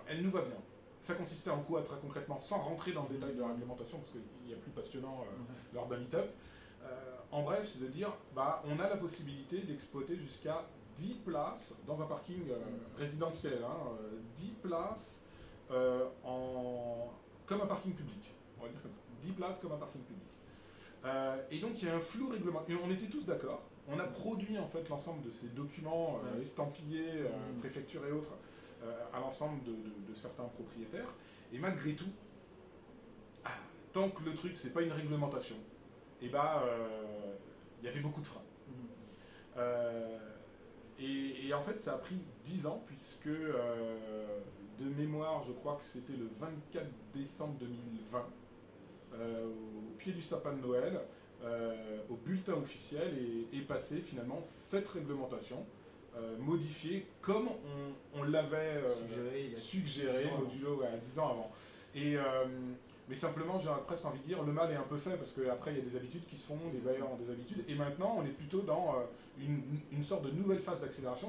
[0.07, 0.57] elle nous va bien.
[1.01, 4.11] Ça consistait en quoi très concrètement, sans rentrer dans le détail de la réglementation, parce
[4.11, 5.25] qu'il y a plus passionnant
[5.75, 6.31] lors d'un meet-up.
[7.33, 10.67] En bref, c'est de dire, bah, on a la possibilité d'exploiter jusqu'à
[10.97, 12.59] 10 places dans un parking euh,
[12.99, 15.23] résidentiel, 10 hein, euh, places
[15.71, 17.11] euh, en...
[17.47, 20.23] comme un parking public, on va dire comme ça, 10 places comme un parking public.
[21.51, 24.59] et donc il y a un flou réglementaire, on était tous d'accord, on a produit
[24.59, 27.25] en fait l'ensemble de ces documents estampillés,
[27.61, 28.35] préfecture et autres,
[29.13, 31.09] à l'ensemble de, certains propriétaires,
[31.53, 32.11] et malgré tout,
[33.45, 33.51] ah,
[33.93, 35.57] tant que le truc c'est pas une réglementation,
[36.23, 36.65] et eh bah
[37.81, 38.45] il y avait beaucoup de freins.
[38.69, 39.63] Mmh.
[41.03, 44.39] Et, en fait, ça a pris 10 ans, puisque euh,
[44.79, 48.27] de mémoire, je crois que c'était le 24 décembre 2020,
[49.15, 51.01] euh, au pied du sapin de Noël,
[51.43, 53.19] euh, au bulletin officiel,
[53.53, 55.67] est, passé finalement cette réglementation.
[56.39, 57.49] modifiée comme
[58.15, 58.83] on, l'avait
[59.55, 61.51] suggéré, modulo à 10 ans avant.
[61.95, 62.17] Et,
[63.13, 65.73] mais simplement, j'ai presque envie de dire, le mal est un peu fait, parce qu'après,
[65.73, 68.17] il y a des habitudes qui se font, les bailleurs ont des habitudes, et maintenant,
[68.19, 69.45] on est plutôt dans euh,
[69.93, 71.29] une, sorte de nouvelle phase d'accélération,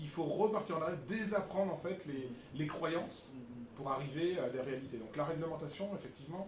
[0.00, 2.06] il faut repartir en arrière, désapprendre en fait
[2.54, 3.32] les, croyances
[3.74, 4.96] pour arriver à des réalités.
[4.96, 6.46] Donc la réglementation, effectivement,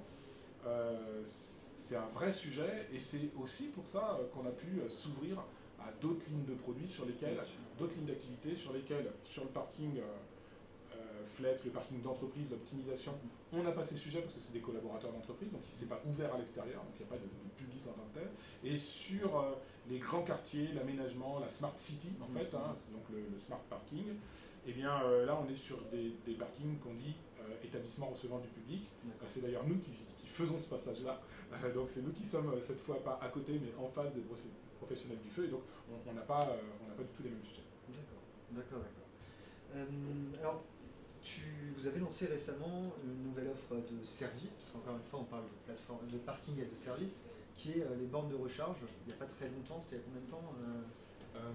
[0.69, 5.43] euh, c'est un vrai sujet, et c'est aussi pour ça euh, qu'on a pu s'ouvrir
[5.81, 7.41] à d'autres lignes de produits sur lesquelles,
[7.77, 10.05] d'autres lignes d'activité sur lesquelles, sur le parking euh,
[11.27, 13.13] flex, le parking d'entreprise, l'optimisation,
[13.53, 16.35] on n'a pas ces sujets parce que c'est des collaborateurs d'entreprise, donc c'est pas ouvert
[16.35, 18.29] à l'extérieur, donc il n'y a pas de, public en tant que tel.
[18.65, 19.55] Et sur euh,
[19.89, 24.71] les grands quartiers, l'aménagement, la smart city en fait, hein, donc le, smart parking, et
[24.71, 27.15] eh bien euh, là on est sur des, parkings qu'on dit
[27.63, 28.91] établissements recevant du public.
[29.27, 29.93] C'est d'ailleurs nous qui,
[30.25, 31.19] faisons ce passage-là,
[31.75, 34.21] donc c'est nous qui sommes cette fois pas à côté mais en face des
[34.79, 36.45] professionnels du feu, et donc on n'a pas,
[36.97, 37.63] pas du tout les mêmes sujets.
[37.89, 40.41] D'accord, d'accord, d'accord.
[40.41, 40.63] alors,
[41.77, 45.45] vous avez lancé récemment une nouvelle offre de service, parce qu'encore une fois on parle
[45.45, 47.25] de plateforme de parking as a service,
[47.57, 48.77] qui est euh, les bornes de recharge.
[49.05, 51.39] Il n'y a pas très longtemps, c'était il y a combien de temps euh?
[51.39, 51.53] Euh,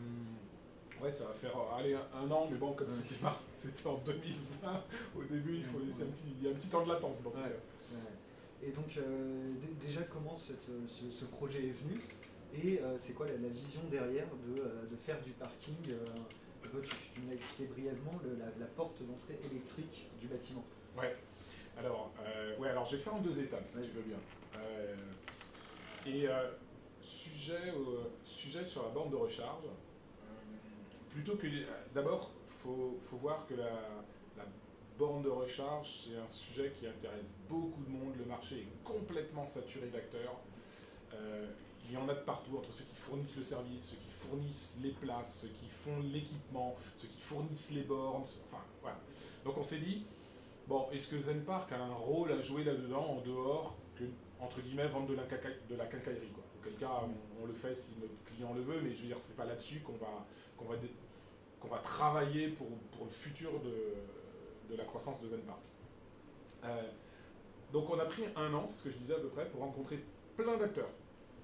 [1.01, 2.87] Ouais, ça va faire un, an, mais bon, comme
[3.55, 4.83] c'était en 2020,
[5.17, 7.19] au début, il faut laisser un petit, il y a un petit temps de latence
[7.23, 7.43] dans ce cas.
[8.61, 8.99] Et donc,
[9.83, 11.99] déjà, comment ce, projet est venu?
[12.63, 15.95] Et c'est quoi la, vision derrière de, faire du parking
[16.79, 18.19] tu, m'as expliqué brièvement
[18.59, 20.63] la, porte d'entrée électrique du bâtiment.
[20.97, 21.13] Ouais.
[21.77, 24.17] Alors, euh, ouais, alors je vais faire en deux étapes, si tu veux bien.
[24.55, 24.95] Euh,
[26.05, 26.51] et euh,
[27.01, 27.73] sujet,
[28.23, 29.65] sujet sur la borne de recharge.
[31.09, 31.47] plutôt que.
[31.93, 33.71] D'abord, il faut, faut, voir que la,
[34.37, 34.45] la
[34.97, 38.13] borne de recharge, c'est un sujet qui intéresse beaucoup de monde.
[38.17, 40.39] Le marché est complètement saturé d'acteurs.
[41.91, 44.77] Il y en a de partout, entre ceux qui fournissent le service, ceux qui fournissent
[44.81, 48.97] les places, ceux qui font l'équipement, ceux qui fournissent les bornes, enfin voilà.
[49.43, 50.05] Donc on s'est dit,
[50.69, 54.05] bon, est-ce que Zenpark a un rôle à jouer là-dedans en dehors que,
[54.39, 56.31] entre guillemets, vendre de la, de la quincaillerie.
[56.61, 57.01] Auquel cas,
[57.41, 59.81] on, le fait si notre client le veut, mais je veux dire, c'est pas là-dessus
[59.81, 60.25] qu'on va,
[60.61, 65.59] va, va travailler pour, pour, le futur de, de la croissance de Zenpark.
[66.63, 66.89] Euh,
[67.73, 69.59] donc on a pris un an, c'est ce que je disais à peu près, pour
[69.59, 70.01] rencontrer
[70.37, 70.87] plein d'acteurs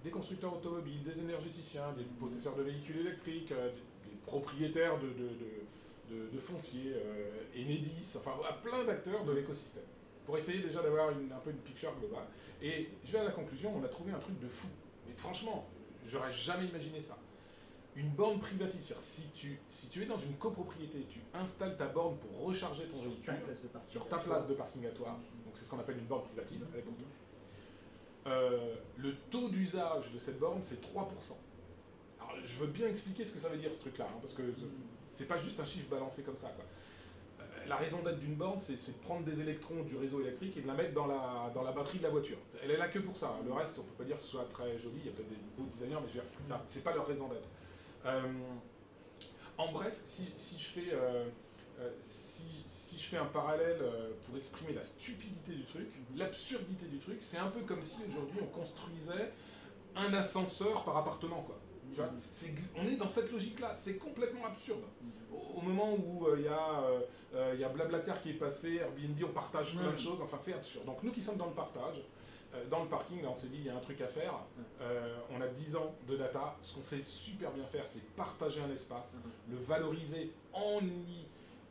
[0.08, 3.70] des constructeurs automobiles, des énergéticiens, des possesseurs de véhicules électriques, euh,
[4.06, 9.86] des, propriétaires de, de, de, fonciers, euh, Enedis, enfin plein d'acteurs de l'écosystème,
[10.26, 12.28] pour essayer déjà d'avoir un peu une picture globale.
[12.62, 14.68] Et je vais à la conclusion, on a trouvé un truc de fou.
[15.08, 15.66] Mais franchement,
[16.06, 17.18] j'aurais jamais imaginé ça.
[17.96, 21.88] Une borne privative, c'est-à-dire si tu, si tu es dans une copropriété, tu installes ta
[21.88, 23.34] borne pour recharger ton véhicule
[23.88, 26.64] sur ta place de parking à toi, donc c'est ce qu'on appelle une borne privative,
[28.28, 30.88] euh, le taux d'usage de cette borne, c'est 3%.
[32.20, 34.44] Alors, je veux bien expliquer ce que ça veut dire, ce truc-là, hein, parce que
[35.12, 36.48] c'est pas juste un chiffre balancé comme ça.
[37.40, 40.62] Euh, la raison d'être d'une borne, c'est de prendre des électrons du réseau électrique et
[40.62, 42.38] de la mettre dans la, dans la batterie de la voiture.
[42.64, 43.38] Elle est là que pour ça.
[43.46, 44.98] Le reste, on peut pas dire que ce soit très joli.
[45.00, 46.22] Il y a peut-être des beaux designers, mais
[46.68, 47.48] c'est pas leur raison d'être.
[48.06, 48.22] Euh,
[49.58, 50.94] en bref, si, si je fais
[51.80, 56.98] euh, si, je fais un parallèle euh, pour exprimer la stupidité du truc, l'absurdité du
[57.00, 59.32] truc, c'est un peu comme si aujourd'hui on construisait
[59.96, 61.42] un ascenseur par appartement.
[61.44, 61.60] Quoi.
[61.94, 62.10] Tu vois,
[62.78, 64.82] on est dans cette logique-là, c'est complètement absurde.
[65.32, 67.00] Au, au moment où il y, a, euh,
[67.36, 70.54] euh, y a Blablacar qui est passé, Airbnb, on partage plein de choses, enfin c'est
[70.54, 70.86] absurde.
[70.86, 72.02] Donc nous qui sommes dans le partage,
[72.54, 74.34] euh, dans le parking, là on s'est dit il y a un truc à faire,
[74.82, 78.62] Euh, on a 10 ans de data, ce qu'on sait super bien faire c'est partager
[78.62, 79.56] un espace, Mhm.
[79.56, 81.26] le valoriser en y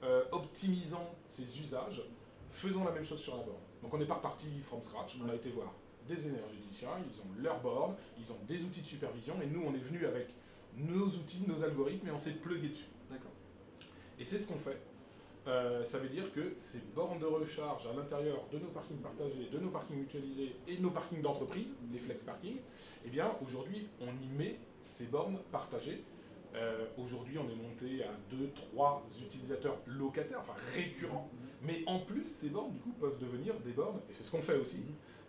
[0.07, 2.03] euh, optimisant ses usages,
[2.51, 3.59] faisons la même chose sur la borne.
[3.83, 5.73] Donc on n'est pas reparti from scratch, on a été voir
[6.07, 9.75] des énergéticiens, ils ont leur borne, ils ont des outils de supervision, et nous on
[9.75, 10.29] est venu avec
[10.77, 12.87] nos outils, nos algorithmes, et on s'est plugué dessus.
[13.11, 13.33] D'accord.
[14.19, 14.81] Et c'est ce qu'on fait.
[15.49, 19.49] Euh, ça veut dire que ces bornes de recharge à l'intérieur de nos parkings partagés,
[19.53, 22.57] de nos parkings mutualisés et de nos parkings d'entreprise, les flex parking,
[23.05, 26.03] eh bien aujourd'hui on y met ces bornes partagées.
[26.57, 31.29] Euh, aujourd'hui on est monté à 2, 3 utilisateurs locataires, enfin récurrents,
[31.63, 34.41] mais en plus ces bornes du coup peuvent devenir des bornes, et c'est ce qu'on
[34.41, 34.85] fait aussi,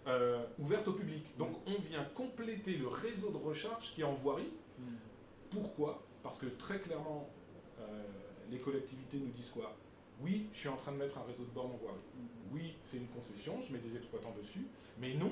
[0.08, 1.26] euh, ouvertes au public.
[1.38, 4.54] Donc on vient compléter le réseau de recharge qui est en voirie,
[5.50, 6.02] pourquoi?
[6.24, 7.30] Parce que très clairement,
[7.80, 8.04] euh,
[8.50, 9.76] les collectivités nous disent quoi?
[10.22, 12.00] Oui, je suis en train de mettre un réseau de bornes en voirie.
[12.52, 14.66] Oui, c'est une concession, je mets des exploitants dessus,
[15.00, 15.32] mais non,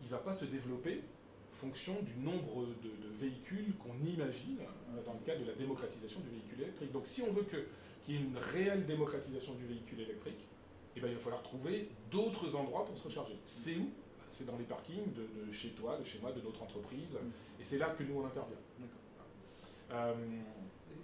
[0.00, 1.02] il ne va pas se développer
[1.56, 6.20] fonction du nombre de, de véhicules qu'on imagine euh, dans le cadre de la démocratisation
[6.20, 6.92] du véhicule électrique.
[6.92, 10.46] Donc si on veut qu'il y ait une réelle démocratisation du véhicule électrique,
[10.96, 13.36] eh ben, il va falloir trouver d'autres endroits pour se recharger.
[13.44, 13.84] C'est où?
[14.18, 17.14] Bah, C'est dans les parkings de, de chez toi, de chez moi, de notre entreprise,
[17.14, 17.60] Mm.
[17.60, 18.56] et c'est là que nous on intervient.
[18.78, 19.00] D'accord.
[19.92, 20.14] Euh,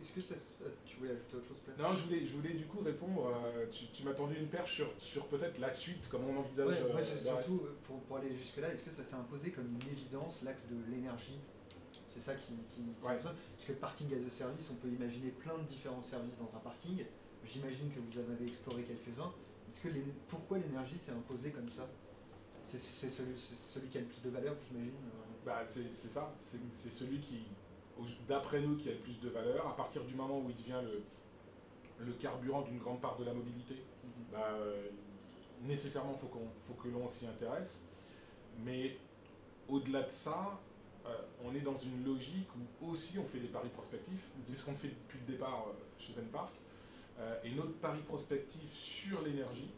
[0.01, 2.67] Est-ce que ça, ça- tu voulais ajouter autre chose non, je voulais, je voulais du
[2.67, 3.27] coup répondre.
[3.35, 6.69] euh, tu tu m'as tendu une perche sur, sur peut-être la suite, comment on envisage
[6.69, 9.69] Ouais, euh, moi, surtout, euh, pour, pour aller jusque-là, est-ce que ça s'est imposé comme
[9.69, 11.39] une évidence, l'axe de l'énergie?
[12.13, 13.19] C'est ça qui, qui, qui Ouais.
[13.23, 13.35] Parce
[13.67, 17.05] que parking as a service, on peut imaginer plein de différents services dans un parking.
[17.45, 19.33] J'imagine que vous en avez exploré quelques-uns.
[19.71, 21.89] Est-ce que les- pourquoi l'énergie s'est imposée comme ça?
[22.63, 25.33] C'est celui, qui a le plus de valeur, j'imagine euh.
[25.45, 27.47] Bah, c'est ça, c'est celui qui,
[28.29, 29.67] d'après nous, qui a le plus de valeur.
[29.67, 31.03] À partir du moment où il devient le,
[32.07, 33.77] le carburant d'une grande part de la mobilité,
[34.33, 34.89] bah, euh,
[35.63, 37.81] nécessairement, il faut, qu'on- faut que l'on s'y intéresse.
[38.65, 38.97] Mais
[39.69, 40.61] au-delà de ça,
[41.07, 42.49] euh, on est dans une logique
[42.81, 44.25] où aussi on fait des paris prospectifs.
[44.45, 46.53] C'est ce qu'on fait depuis le départ euh, chez Zen Park.
[47.19, 49.71] Euh, et notre pari prospectif sur l'énergie,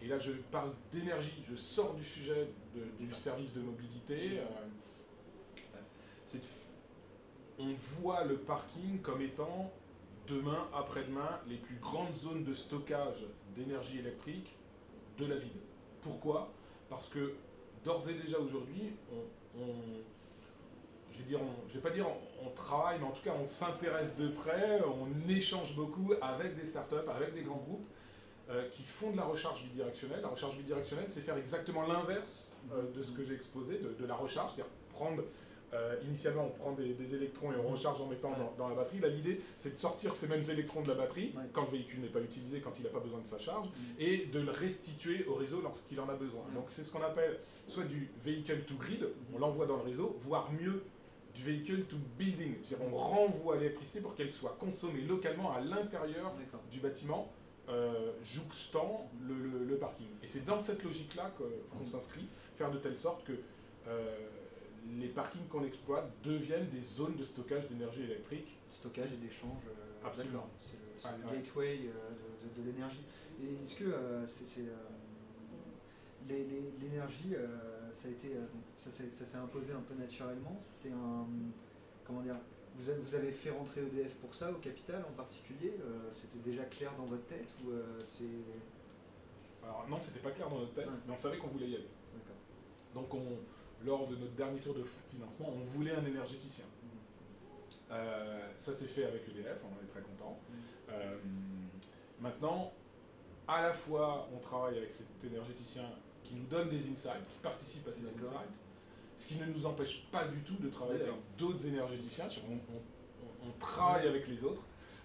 [0.00, 4.40] et là je parle d'énergie, je sors du sujet de- du service de mobilité,
[6.24, 6.46] c'est de
[7.58, 9.72] on voit le parking comme étant
[10.26, 14.56] demain, après-demain, les plus grandes zones de stockage d'énergie électrique
[15.18, 15.60] de la ville.
[16.02, 16.52] Pourquoi?
[16.88, 17.34] Parce que
[17.84, 18.92] d'ores et déjà aujourd'hui,
[19.56, 19.62] on,
[21.18, 22.06] je vais pas dire
[22.44, 26.64] on, travaille, mais en tout cas on s'intéresse de près, on échange beaucoup avec des
[26.64, 27.86] startups, avec des grands groupes
[28.48, 30.20] euh, qui font de la recharge bidirectionnelle.
[30.22, 34.06] La recharge bidirectionnelle, c'est faire exactement l'inverse euh, de ce que j'ai exposé, de, de
[34.06, 35.22] la recharge, c'est-à-dire prendre
[35.74, 38.74] euh, initialement, on prend des, des électrons et on recharge en mettant dans, dans la
[38.76, 39.00] batterie.
[39.00, 41.42] Là, l'idée, c'est de sortir ces mêmes électrons de la batterie Ouais.
[41.52, 43.94] quand le véhicule n'est pas utilisé, quand il n'a pas besoin de sa charge, Mhm.
[43.98, 46.42] et de le restituer au réseau lorsqu'il en a besoin.
[46.48, 46.54] Ouais.
[46.54, 50.14] Donc, c'est ce qu'on appelle soit du vehicle to grid, on l'envoie dans le réseau,
[50.20, 50.84] voire mieux,
[51.34, 52.54] du vehicle to building.
[52.62, 56.32] C'est-à-dire, on renvoie l'électricité pour qu'elle soit consommée localement à l'intérieur
[56.70, 57.30] du bâtiment,
[57.68, 60.06] euh, jouxtant le, le- le parking.
[60.22, 61.42] Et c'est dans cette logique-là que-
[61.76, 62.26] qu'on s'inscrit,
[62.56, 63.32] faire de telle sorte que
[63.88, 64.16] euh,
[64.98, 68.56] les parkings qu'on exploite deviennent des zones de stockage d'énergie électrique.
[68.70, 69.62] Stockage et d'échange.
[69.68, 70.48] euh, Absolument.
[70.60, 71.36] C'est le, c'est Ouais, le ouais.
[71.42, 71.92] gateway euh,
[72.44, 73.04] de, de- de l'énergie.
[73.42, 74.62] Et est-ce que euh, c'est.
[76.28, 77.34] L'énergie,
[77.90, 78.30] ça a été,
[78.78, 80.56] ça, s'est- imposé un peu naturellement.
[80.58, 81.26] C'est un,
[82.04, 82.34] comment dire,
[82.74, 85.74] vous avez, vous avez fait rentrer EDF pour ça au capital en particulier.
[86.12, 87.70] C'était déjà clair dans votre tête ou
[88.02, 88.24] c'est,
[89.62, 90.92] Alors non, c'était pas clair dans notre tête, Ouais.
[91.06, 91.88] mais on savait qu'on voulait y aller.
[92.12, 92.36] d'accord.
[92.94, 93.38] Donc on,
[93.84, 96.64] lors de notre dernier tour de financement, on voulait un énergéticien.
[97.90, 100.38] Euh, ça s'est fait avec EDF, on en est très content.
[100.48, 100.56] Mhm.
[100.90, 101.16] Euh,
[102.20, 102.72] maintenant,
[103.46, 105.84] à la fois, on travaille avec cet énergéticien
[106.24, 108.50] qui nous donne des insights, qui participe à ces insights,
[109.16, 112.28] ce qui ne nous empêche pas du tout de travailler avec d'autres énergéticiens.
[112.48, 114.62] On, on- on- on travaille avec les autres,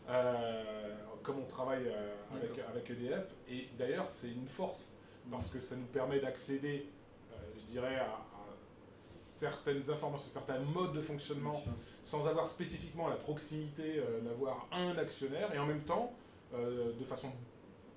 [0.09, 1.87] euh, comme on travaille
[2.35, 3.31] avec, avec EDF.
[3.47, 4.93] Et d'ailleurs, c'est une force,
[5.29, 6.89] parce que ça nous permet d'accéder,
[7.55, 8.19] je dirais, à
[9.45, 11.63] certaines informations, certains modes de fonctionnement
[12.03, 16.13] sans avoir spécifiquement la proximité euh, d'avoir un actionnaire et en même temps,
[16.53, 17.29] euh, de façon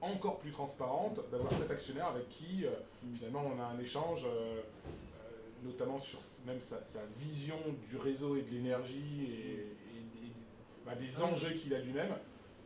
[0.01, 2.71] encore plus transparente, d'avoir cet actionnaire avec qui euh,
[3.03, 3.16] Mm.
[3.16, 4.27] finalement on a un échange,
[5.62, 7.57] notamment sur même sa, sa vision
[7.91, 10.33] du réseau et de l'énergie et, et- et des-
[10.87, 12.14] bah, des enjeux qu'il a lui-même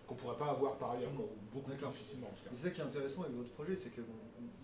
[0.07, 1.17] qu'on ne pourrait pas avoir par ailleurs, Mm.
[1.17, 2.51] quoi, beaucoup plus difficilement en tout cas.
[2.53, 4.05] Et C'est ça qui est intéressant avec votre projet, c'est qu'il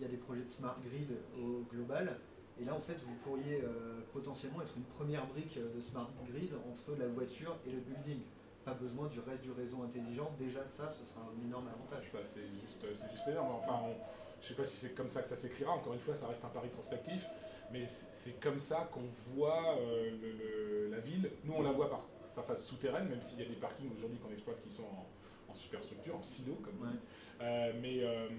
[0.01, 2.17] y a des projets de smart grid au global,
[2.61, 6.51] Et là, en fait, vous pourriez euh, potentiellement être une première brique de smart grid
[6.71, 8.21] entre la voiture et le building.
[8.63, 10.31] Pas besoin du reste du réseau intelligent.
[10.39, 12.05] Déjà, ça, ce sera un énorme avantage.
[12.09, 13.51] Ça, c'est juste, c'est juste énorme.
[13.59, 13.95] Enfin, on-
[14.41, 15.71] je sais pas si c'est comme ça que ça s'écrira.
[15.73, 17.25] Encore une fois, ça reste un pari prospectif.
[17.71, 21.29] Mais c'est comme ça qu'on voit euh, le- le- la ville.
[21.43, 24.17] Nous, on la voit par sa face souterraine, même s'il y a des parkings aujourd'hui
[24.19, 25.07] qu'on exploite qui sont en,
[25.51, 26.79] en superstructure, en silo, comme.
[26.81, 26.95] Ouais.
[27.41, 28.29] Euh, mais euh,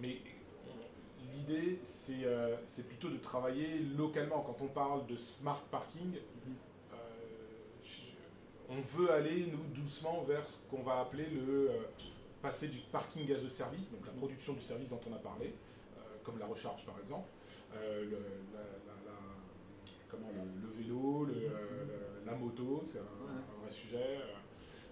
[0.00, 0.18] mais
[1.32, 4.40] l'idée, c'est euh, c'est plutôt de travailler localement.
[4.42, 6.14] Quand on parle de smart parking,
[6.92, 6.96] euh,
[8.68, 11.78] on veut aller, nous, doucement vers ce qu'on va appeler le euh,
[12.42, 15.46] passer du parking as a service, donc la production du service dont on a parlé,
[15.96, 17.28] euh, comme la recharge par exemple,
[17.74, 18.18] le, la,
[18.58, 21.50] la- la- comment, le, le vélo, le,
[22.26, 23.02] la moto, c'est un,
[23.62, 24.18] vrai sujet.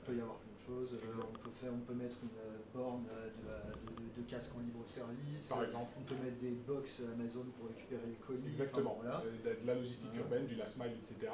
[0.03, 0.39] Il peut y avoir
[0.69, 0.85] Euh,
[1.23, 4.61] on, peut faire, on peut mettre une euh, borne euh, de, de- de casque en
[4.61, 5.47] libre service.
[5.49, 5.93] Par exemple.
[6.01, 8.47] On peut mettre des box Amazon pour récupérer les colis.
[8.49, 9.23] Exactement, Enfin, voilà.
[9.45, 11.31] De, la logistique urbaine, du last mile, etc.,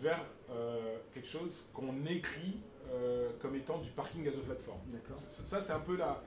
[0.00, 2.60] vers euh, quelque chose qu'on écrit
[2.90, 4.78] euh, comme étant du parking as a platform.
[4.86, 5.18] D'accord.
[5.18, 6.20] Ça, ça, c'est un peu la,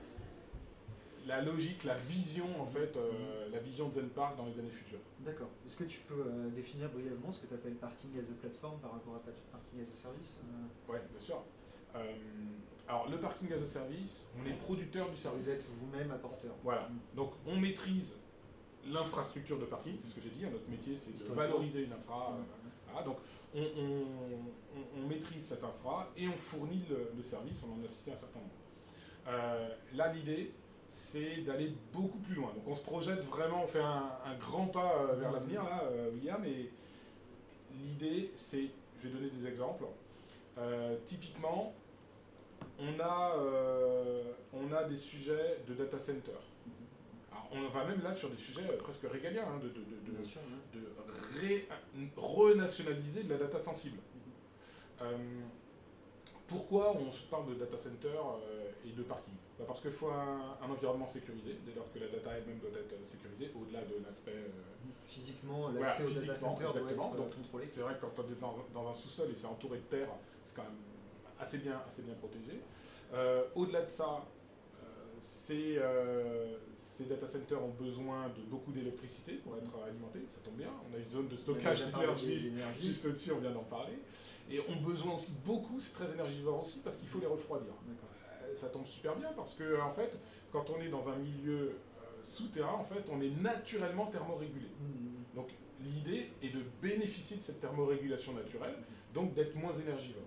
[1.26, 4.70] la logique, la vision, en fait, euh, la vision de Zen Park dans les années
[4.70, 5.00] futures.
[5.20, 5.50] D'accord.
[5.66, 8.78] Est-ce que tu peux euh, définir brièvement ce que tu appelles parking as a platform
[8.80, 11.42] par rapport à pa- parking as a service euh, Ouais, bien sûr.
[11.96, 12.12] Euh,
[12.88, 15.44] alors, le parking as a service, on est producteur du service.
[15.44, 16.52] Vous êtes vous-même apporteur.
[16.62, 16.88] Voilà.
[17.14, 18.14] Donc, on maîtrise
[18.88, 20.44] l'infrastructure de parking, c'est ce que j'ai dit.
[20.44, 22.32] hein, Notre métier, c'est de valoriser une infra.
[22.98, 23.16] euh, donc
[23.54, 27.84] on, on- on- on maîtrise cette infra et on fournit le, le service, on en
[27.84, 28.52] a cité un certain nombre.
[29.28, 30.52] Euh, là, l'idée,
[30.88, 32.52] c'est d'aller beaucoup plus loin.
[32.54, 35.82] Donc on se projette vraiment, on fait un, un grand pas vers l'avenir, là,
[36.14, 36.70] William, et
[37.74, 38.68] l'idée, c'est,
[39.02, 39.84] je vais donner des exemples.
[40.58, 41.74] Euh, typiquement,
[42.78, 46.32] on a, euh, on a des sujets de data center.
[47.32, 50.12] Alors, on va même là sur des sujets euh, presque régaliens, hein, de, de- de-
[50.12, 50.40] de- Bien sûr.
[50.74, 51.68] de ré-
[52.16, 53.98] renationaliser de la data sensible.
[55.02, 55.16] Euh,
[56.48, 58.08] pourquoi on se parle de data center
[58.84, 59.34] et de parking?
[59.58, 62.70] Bah Parce qu'il faut un, un environnement sécurisé, dès lors que la data elle-même doit
[62.78, 64.30] être sécurisée, au-delà de l'aspect...
[64.32, 64.48] euh,
[65.06, 67.66] Physiquement, Voilà, l'accès au data center doit être Donc, contrôlé.
[67.68, 70.08] c'est vrai que quand on est dans, dans un sous-sol et c'est entouré de terre,
[70.44, 70.76] c'est quand même
[71.40, 72.60] assez bien, assez bien protégé.
[73.14, 74.24] Euh, Au-delà de ça,
[74.82, 74.86] euh,
[75.20, 80.56] ces, euh, ces data centers ont besoin de beaucoup d'électricité pour être alimentés, ça tombe
[80.56, 80.70] bien.
[80.90, 83.98] On a une zone de stockage d'énergie juste au-dessus, on vient d'en parler.
[84.48, 87.72] Et ont besoin aussi beaucoup, c'est très énergivore aussi, parce qu'il faut les refroidir.
[87.88, 90.16] Euh, Ça tombe super bien parce que en fait,
[90.52, 91.72] quand on est dans un milieu euh,
[92.22, 94.66] souterrain, en fait, on est naturellement thermorégulé.
[94.80, 95.34] Mm.
[95.34, 95.48] Donc
[95.80, 98.76] l'idée est de bénéficier de cette thermorégulation naturelle,
[99.12, 100.22] donc d'être moins énergivore.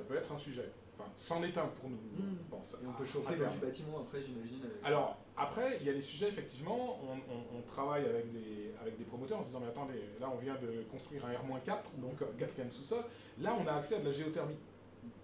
[0.00, 0.70] Ça peut être un sujet.
[0.98, 1.96] Enfin, c'en est un pour nous.
[1.96, 2.36] Mm.
[2.50, 4.60] Bon, ça- Et on peut à- chauffer du bâtiment après, j'imagine.
[4.64, 8.72] avec- Alors, après, il y a des sujets, effectivement, on, on- on travaille avec des,
[8.80, 11.90] avec des promoteurs en se disant, mais attendez, là on vient de construire un R-4,
[11.98, 13.02] donc euh, quatrième sous-sol,
[13.40, 14.56] là on a accès à de la géothermie.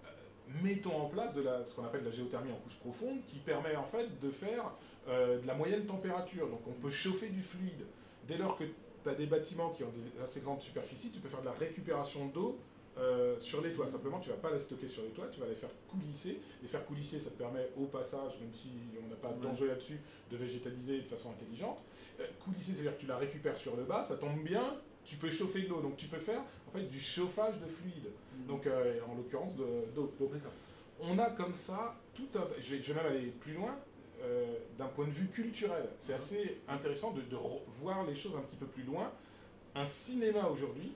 [0.05, 0.07] Euh,
[0.63, 3.37] Mettons en place de la, ce qu'on appelle de la géothermie en couche profonde, qui
[3.39, 4.71] permet en fait de faire
[5.07, 6.47] euh, de la moyenne température.
[6.49, 7.85] Donc on peut chauffer du fluide.
[8.27, 11.29] Dès lors que tu as des bâtiments qui ont des assez grandes superficies, tu peux
[11.29, 12.57] faire de la récupération d'eau
[12.99, 13.87] euh, sur les toits.
[13.87, 16.39] Simplement, tu vas pas les stocker sur les toits, tu vas les faire coulisser.
[16.61, 18.69] Les faire coulisser, ça te permet au passage, même si
[19.03, 19.99] on n'a pas d'enjeu là-dessus,
[20.31, 21.83] de végétaliser de façon intelligente.
[22.19, 24.75] Euh, coulisser, c'est-à-dire que tu la récupères sur le bas, ça tombe bien,
[25.05, 25.81] tu peux chauffer de l'eau.
[25.81, 28.09] Donc tu peux faire en fait du chauffage de fluide.
[28.39, 28.47] Mm.
[28.47, 30.11] Donc euh, en l'occurrence de- d'eau.
[30.19, 30.51] D'accord.
[30.99, 32.41] on a comme ça tout un.
[32.59, 33.75] Je vais, je vais même aller plus loin.
[34.23, 34.45] euh,
[34.79, 36.19] D'un point de vue culturel, c'est Mhm.
[36.19, 37.37] assez intéressant de, de
[37.67, 39.11] voir les choses un petit peu plus loin.
[39.75, 40.91] Un cinéma aujourd'hui,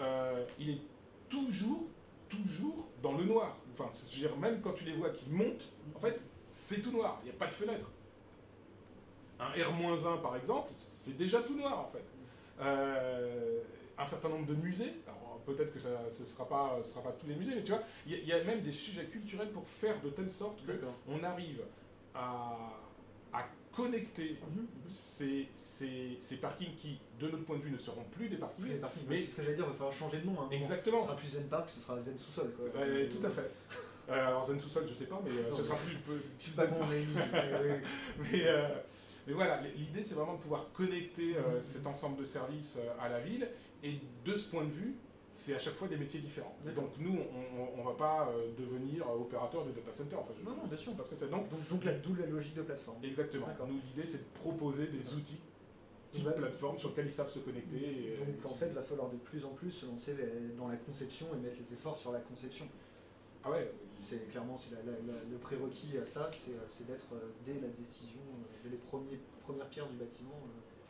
[0.00, 0.78] euh, il est
[1.30, 1.84] toujours,
[2.28, 3.56] toujours dans le noir.
[3.72, 6.20] Enfin, c'est- je veux dire, même quand tu les vois qui montent, en fait,
[6.50, 7.18] c'est tout noir.
[7.22, 7.90] Il n'y a pas de fenêtre.
[9.38, 12.04] Un R-1 par exemple, c'est déjà tout noir en fait.
[12.60, 13.60] Euh,
[13.96, 17.02] un certain nombre de musées, alors peut-être que ça, ce ne sera pas, ce sera
[17.02, 19.50] pas tous les musées, mais tu vois, il y, y a même des sujets culturels
[19.50, 20.72] pour faire de telle sorte que
[21.08, 21.62] on arrive
[22.14, 22.54] à
[23.74, 24.66] connecter Mhm.
[24.86, 28.64] ces, ces, ces parkings qui, de notre point de vue, ne seront plus des parkings.
[28.64, 29.02] Plus les parkings.
[29.08, 30.40] Mais- c'est ce que j'allais dire, il va falloir changer de nom.
[30.40, 30.48] hein.
[30.50, 31.00] Exactement.
[31.00, 32.52] Ce sera plus Zen Park, ce sera Zen Sous-Sol.
[32.56, 32.80] quoi.
[32.82, 33.50] Euh, tout à fait.
[34.08, 36.20] Euh, alors Zen sous-sol, je sais pas, mais euh, Non, ce mais- sera plus, peu,
[36.38, 37.80] Je suis pas bon, mais mais-
[38.32, 38.68] mais, euh,
[39.26, 41.60] mais voilà, l'idée c'est vraiment de pouvoir connecter Mhm.
[41.60, 43.48] cet ensemble de services à la ville.
[43.84, 44.94] Et de ce point de vue,
[45.34, 46.54] c'est à chaque fois des métiers différents.
[46.76, 47.16] Donc nous,
[47.76, 50.16] on ne va pas euh, devenir euh, opérateur de data center.
[50.16, 50.92] Enfin, je, Non, non, bien sûr.
[50.92, 51.24] sais pas ce que.
[51.30, 52.98] Donc, Donc, donc là, d'où la logique de plateforme.
[53.04, 53.46] exactement.
[53.66, 55.38] Nous, l'idée c'est de proposer des outils,
[56.10, 57.76] type plateforme, sur lesquels ils savent se connecter.
[57.78, 60.14] et, Donc en fait, il va falloir de plus en plus se lancer
[60.58, 62.66] dans la conception et mettre les efforts sur la conception.
[63.44, 63.72] Ah ouais,
[64.02, 67.06] C'est clairement c'est la- la- la- le prérequis à ça, c'est euh, d'être
[67.46, 68.20] dès la décision,
[68.64, 70.36] dès les premiers, premières pierres du bâtiment,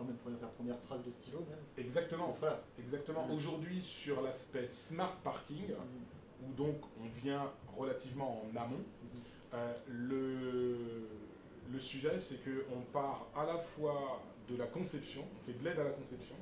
[0.01, 1.59] enfin même première, première trace de stylo même.
[1.76, 2.30] exactement.
[2.38, 2.62] Voilà.
[2.78, 3.26] Exactement.
[3.26, 3.34] Mhm.
[3.34, 6.48] Aujourd'hui, sur l'aspect smart parking, Mhm.
[6.48, 9.20] où donc on vient relativement en amont, Mhm.
[9.55, 10.76] euh, le,
[11.72, 15.78] le sujet c'est qu'on part à la fois de la conception, on fait de l'aide
[15.78, 16.34] à la conception,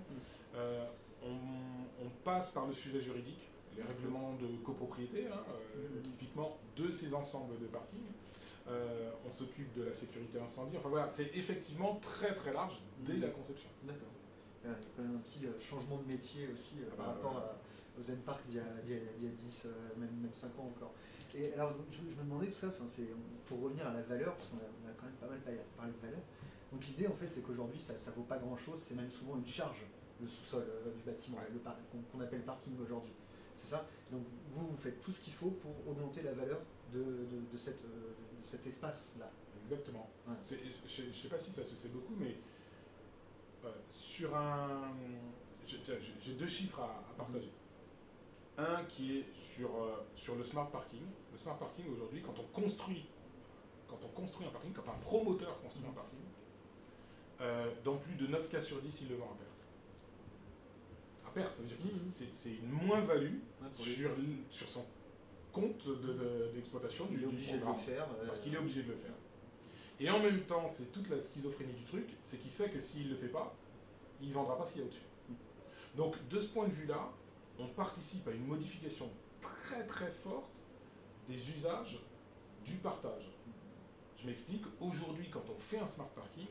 [0.54, 0.86] euh,
[1.22, 5.40] on, on passe par le sujet juridique, les règlements de copropriété, hein,
[5.76, 8.00] euh, typiquement de ces ensembles de parking.
[8.68, 10.76] Euh, on s'occupe de la sécurité incendie.
[10.76, 13.20] Enfin voilà, c'est effectivement très très large dès Mhm.
[13.22, 13.68] la conception.
[13.84, 14.08] D'accord.
[14.64, 17.06] Il y a quand même un petit euh, changement de métier aussi euh, Ah par
[17.06, 17.48] bah, rapport ouais.
[17.48, 20.32] à- aux Zen Park d'il y, y a d'il y a 10, euh, même, même
[20.34, 20.92] 5 ans encore.
[21.34, 22.68] Et alors, donc, je, je me demandais tout ça,
[23.46, 25.38] pour revenir à la valeur, parce qu'on a, quand même pas mal
[25.76, 26.20] parlé, de valeur.
[26.72, 29.36] Donc l'idée en fait, c'est qu'aujourd'hui, ça, ça vaut pas grand chose, c'est même souvent
[29.36, 29.78] une charge,
[30.20, 32.02] le sous-sol euh, du bâtiment, Ouais.
[32.12, 33.12] qu'on appelle parking aujourd'hui.
[33.68, 34.22] C'est ça Donc
[34.54, 36.58] vous, vous faites tout ce qu'il faut pour augmenter la valeur
[36.90, 39.30] de, de, de cette, euh, de cet espace-là.
[39.62, 40.08] Exactement.
[40.26, 40.34] Ouais.
[40.86, 42.36] Je ne sais pas si ça se sait beaucoup, mais
[43.66, 44.94] euh, sur un.
[45.66, 47.52] j'ai- deux chiffres à, à partager.
[48.56, 51.02] Un qui est sur, euh, sur le smart parking.
[51.32, 53.04] Le smart parking aujourd'hui, quand on construit,
[53.86, 56.18] quand on construit un parking, quand un promoteur construit un parking,
[57.42, 59.57] euh, dans plus de 9 cas sur 10, il le vend à perte.
[61.28, 63.36] À perte, ça veut dire que c'est c'est une moins-value
[63.94, 64.10] sur,
[64.50, 64.86] sur son
[65.52, 67.76] compte de- de- d'exploitation du, du de le programme.
[67.84, 68.06] faire.
[68.20, 69.14] euh, Parce qu'il est obligé de le faire.
[70.00, 73.06] Et en même temps, c'est toute la schizophrénie du truc, c'est qu'il sait que s'il
[73.08, 73.54] ne le fait pas,
[74.22, 75.02] il ne vendra pas ce qu'il y a au-dessus.
[75.96, 77.10] Donc, de ce point de vue-là,
[77.58, 79.10] on participe à une modification
[79.40, 80.50] très très forte
[81.28, 81.98] des usages
[82.64, 83.28] du partage.
[84.16, 86.46] Je m'explique, aujourd'hui, quand on fait un smart parking,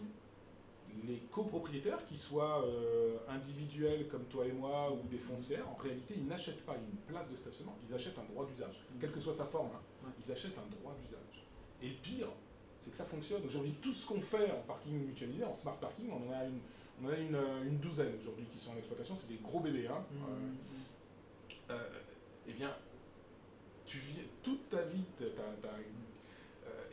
[1.06, 6.16] les copropriétaires, qu'ils soient euh, individuels comme toi et moi ou des foncières, en réalité,
[6.18, 9.00] ils n'achètent pas une place de stationnement, ils achètent un droit d'usage, Mhm.
[9.02, 9.70] quelle que soit sa forme.
[9.76, 10.10] hein.
[10.24, 11.46] Ils achètent un droit d'usage.
[11.82, 12.28] Et le pire,
[12.80, 13.44] c'est que ça fonctionne.
[13.46, 16.60] Aujourd'hui, tout ce qu'on fait en parking mutualisé, en smart parking, on en a une,
[17.04, 19.16] on en a une, euh, une douzaine aujourd'hui qui sont en exploitation.
[19.16, 19.88] C'est des gros bébés.
[19.88, 20.04] Hein.
[21.70, 21.90] Euh, euh,
[22.48, 22.74] eh bien,
[23.86, 25.28] tu vis toute ta vie, tu as,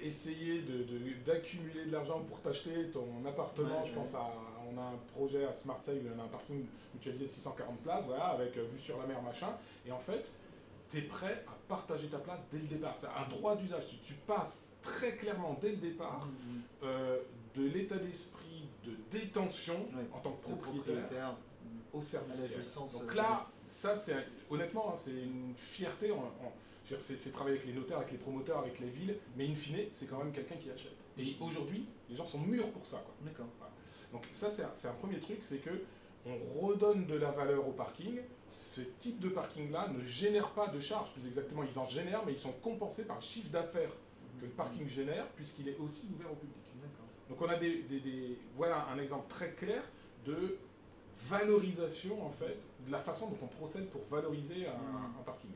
[0.00, 3.80] essayé de- de- d'accumuler de, l'argent pour t'acheter ton appartement.
[3.80, 3.96] Ouais, je ouais.
[3.96, 4.30] pense à,
[4.72, 7.78] on a un projet à Smart Sale où on a un parking mutualisé de 640
[7.80, 9.56] places, voilà, avec euh, vue sur la mer, machin.
[9.86, 10.32] Et en fait,
[10.90, 12.94] tu es prêt à partager ta place dès le départ.
[12.96, 13.86] C'est un droit d'usage.
[13.88, 16.60] Tu, tu passes très clairement dès le départ Mhm.
[16.84, 17.18] euh,
[17.54, 20.06] de l'état d'esprit de détention Ouais.
[20.12, 21.34] en tant que propriétaire propriétaire.
[21.92, 22.74] au service.
[22.74, 26.10] Donc euh, là, ça c'est honnêtement, hein, c'est une fierté.
[26.10, 26.52] en- en-
[26.98, 30.06] c'est travailler avec les notaires, avec les promoteurs, avec les villes, mais in fine, c'est
[30.06, 30.92] quand même quelqu'un qui achète.
[31.18, 33.02] Et aujourd'hui, les gens sont mûrs pour ça.
[33.22, 33.46] D'accord.
[34.12, 35.70] Donc ça, c'est un, premier truc, c'est que
[36.26, 38.20] on redonne de la valeur au parking.
[38.50, 41.12] Ce type de parking-là ne génère pas de charges.
[41.12, 43.90] Plus exactement, ils en génèrent, mais ils sont compensés par le chiffre d'affaires
[44.40, 46.56] que le parking génère, puisqu'il est aussi ouvert au public.
[47.28, 49.82] Donc on a des, des- des- voilà un exemple très clair
[50.26, 50.58] de
[51.28, 55.14] valorisation en fait de la façon dont on procède pour valoriser un, Mhm.
[55.20, 55.50] un parking.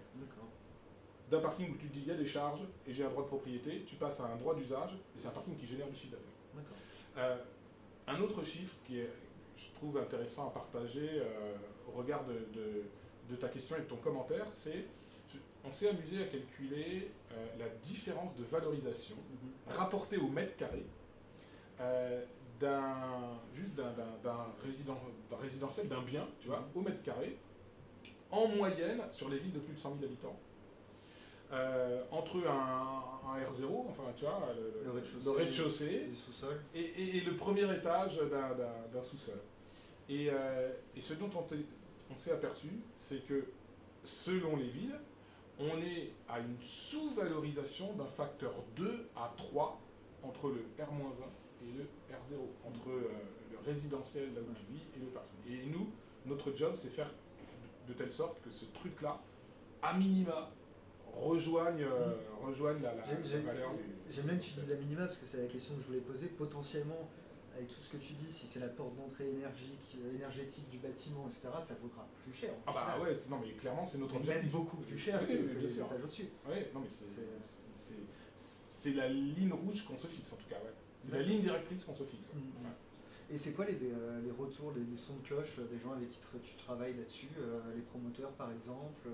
[1.31, 3.23] D'un parking où tu te dis il y a des charges et j'ai un droit
[3.23, 5.95] de propriété, tu passes à un droit d'usage et c'est un parking qui génère du
[5.95, 6.65] chiffre d'affaires.
[7.19, 7.37] Euh,
[8.07, 9.11] un autre chiffre qui est,
[9.57, 11.55] je trouve intéressant à partager euh,
[11.89, 12.85] au regard de, de-
[13.29, 14.87] de ta question et de ton commentaire, c'est
[15.65, 19.75] on s'est amusé à calculer euh, la différence de valorisation Mhm.
[19.77, 20.83] rapporté au mètre carré
[22.59, 23.93] d'un juste d'un,
[24.65, 24.99] résident,
[25.31, 26.67] d'un résidentiel, d'un bien, tu vois, Mhm.
[26.77, 27.37] au mètre carré,
[28.31, 30.37] en moyenne sur les villes de plus de 100 000 habitants.
[31.51, 35.25] Euh, entre un, un R0, enfin tu vois, le, Le rez-de-chaussée.
[35.25, 36.61] le rez-de-chaussée Du sous-sol.
[36.75, 39.39] et, et- et le premier étage d'un, sous-sol.
[40.11, 41.45] Et, euh, et ce dont on,
[42.13, 43.47] on s'est aperçu, c'est que
[44.05, 44.99] selon les villes,
[45.59, 49.81] on est à une sous-valorisation d'un facteur 2 à 3
[50.23, 53.11] entre le R-1 et le R0, entre euh,
[53.53, 55.39] le résidentiel là où tu vis et le parking.
[55.51, 55.89] Et nous,
[56.27, 57.11] notre job, c'est faire
[57.89, 59.19] de telle sorte que ce truc-là,
[59.83, 60.51] à minima,
[61.15, 63.71] rejoigne, euh, rejoigne la, la- la valeur.
[64.11, 66.01] J'aime bien que tu dises à minima parce que c'est la question que je voulais
[66.01, 66.27] poser.
[66.27, 67.09] Potentiellement,
[67.55, 70.79] avec tout ce que tu dis, si c'est la porte d'entrée énergique, euh, énergétique du
[70.79, 72.51] bâtiment, etc., ça vaudra plus cher.
[72.67, 73.01] Ah bah final.
[73.09, 74.43] ouais, c'est- non mais clairement c'est notre objectif.
[74.45, 76.29] Même beaucoup plus cher Oui, que, oui, les étages au-dessus.
[76.49, 77.05] Ouais, non mais c'est
[78.35, 80.73] C'est- la ligne rouge qu'on se fixe en tout cas, ouais.
[81.01, 82.29] C'est la ligne directrice qu'on se fixe.
[82.29, 82.41] ouais.
[82.41, 82.73] Mhm.
[83.31, 85.93] Et c'est quoi les, euh, les retours, les, les sons de cloche euh, des gens
[85.93, 89.11] avec qui tu travailles là-dessus euh, Les promoteurs par exemple euh,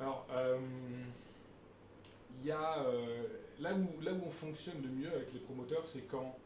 [0.00, 0.58] Alors, euh,
[2.40, 3.26] il y a euh,
[3.60, 6.36] là où là où on fonctionne le mieux avec les promoteurs, c'est quand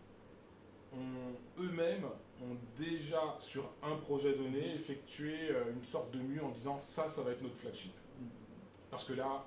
[0.93, 2.07] on- eux-mêmes
[2.43, 7.09] ont déjà sur un projet donné effectué euh, une sorte de mue en disant ça,
[7.09, 7.93] ça va être notre flagship.
[8.91, 9.45] Parce que là,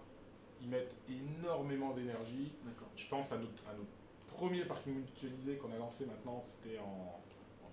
[0.61, 2.53] ils mettent énormément d'énergie.
[2.95, 3.89] Je pense à notre, à notre
[4.27, 7.19] premier parking mutualisé qu'on a lancé maintenant, c'était en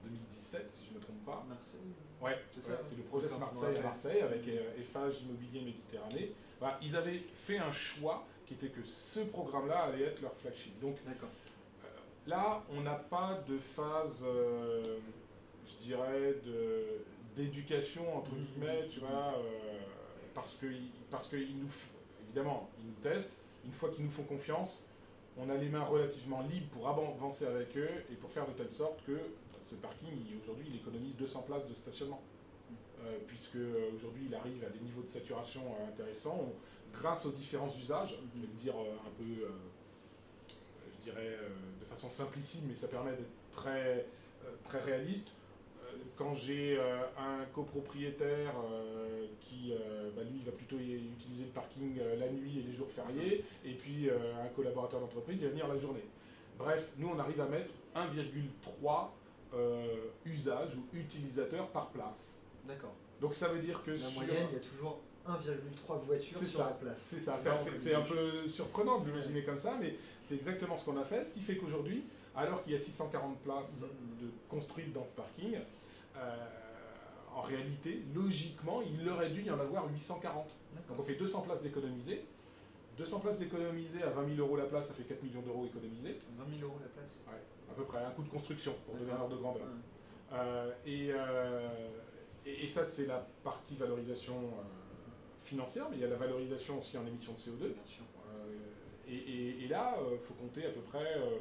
[0.05, 1.45] 2017, si je ne me trompe pas.
[1.49, 1.81] Marseille.
[2.21, 2.97] Ouais, C'est ouais, ça, c'est ouais.
[2.99, 6.33] le projet Smart à Marseille avec euh, Eiffage Immobilier Méditerranée.
[6.83, 10.79] Ils avaient fait un choix qui était que ce programme-là allait être leur flagship.
[10.81, 11.31] Donc D'accord.
[12.27, 14.99] là, on n'a pas de phase, euh,
[15.67, 16.35] je dirais,
[17.37, 18.45] d'éducation, entre Mhm.
[18.45, 19.79] guillemets, tu vois, euh,
[20.35, 20.67] parce que
[21.11, 21.71] parce qu'ils nous,
[22.25, 23.37] évidemment, ils nous testent.
[23.65, 24.87] Une fois qu'ils nous font confiance,
[25.39, 28.73] on a les mains relativement libres pour avancer avec eux et pour faire de telle
[28.73, 29.19] sorte que
[29.71, 32.21] ce parking, aujourd'hui, il économise 200 places de stationnement.
[33.05, 36.53] Euh, puisque euh, aujourd'hui il arrive à des niveaux de saturation euh, intéressants,
[36.93, 39.47] grâce aux différents usages, je vais le dire un peu,
[40.93, 41.39] je dirais
[41.81, 44.07] de façon simplicite, mais ça permet d'être très,
[44.65, 45.33] très réaliste.
[46.17, 46.81] Quand j'ai
[47.17, 48.55] un copropriétaire
[49.41, 49.73] qui,
[50.17, 53.75] bah, lui, il va plutôt utiliser le parking la nuit et les jours fériés, et
[53.75, 56.05] puis un collaborateur d'entreprise, il va venir la journée.
[56.59, 59.11] Bref, nous, on arrive à mettre 1,3
[59.55, 59.87] euh,
[60.25, 62.37] usages ou utilisateurs par place.
[62.67, 62.95] D'accord.
[63.21, 64.13] Donc ça veut dire que La sur...
[64.23, 66.99] moyenne, il y a toujours 1,3 voitures sur ça, la place.
[66.99, 70.97] C'est ça, c'est- un peu surprenant de l'imaginer comme ça, mais c'est exactement ce qu'on
[70.97, 73.81] a fait, ce qui fait qu'aujourd'hui, alors qu'il y a 640 places
[74.21, 75.59] de, construites dans ce parking,
[76.17, 76.47] euh,
[77.35, 80.49] en réalité, logiquement, il aurait dû y en avoir 840.
[80.89, 82.25] Donc on fait 200 places d'économiser.
[82.99, 86.19] 200 places d'économiser à 20 000 euros la place, ça fait 4 millions d'euros économisés.
[86.39, 87.17] 20 000 euros la place.
[87.29, 87.41] Ouais,
[87.71, 89.67] à peu près, un coût de construction, pour donner un ordre de grandeur.
[90.33, 91.91] Euh, et, euh,
[92.45, 94.63] et, et ça, c'est la partie valorisation euh,
[95.45, 97.59] financière, mais il y a la valorisation aussi en émissions de CO2.
[97.73, 98.05] Bien sûr.
[98.29, 98.55] Euh,
[99.09, 101.39] et, et- là, il faut compter à peu près, euh,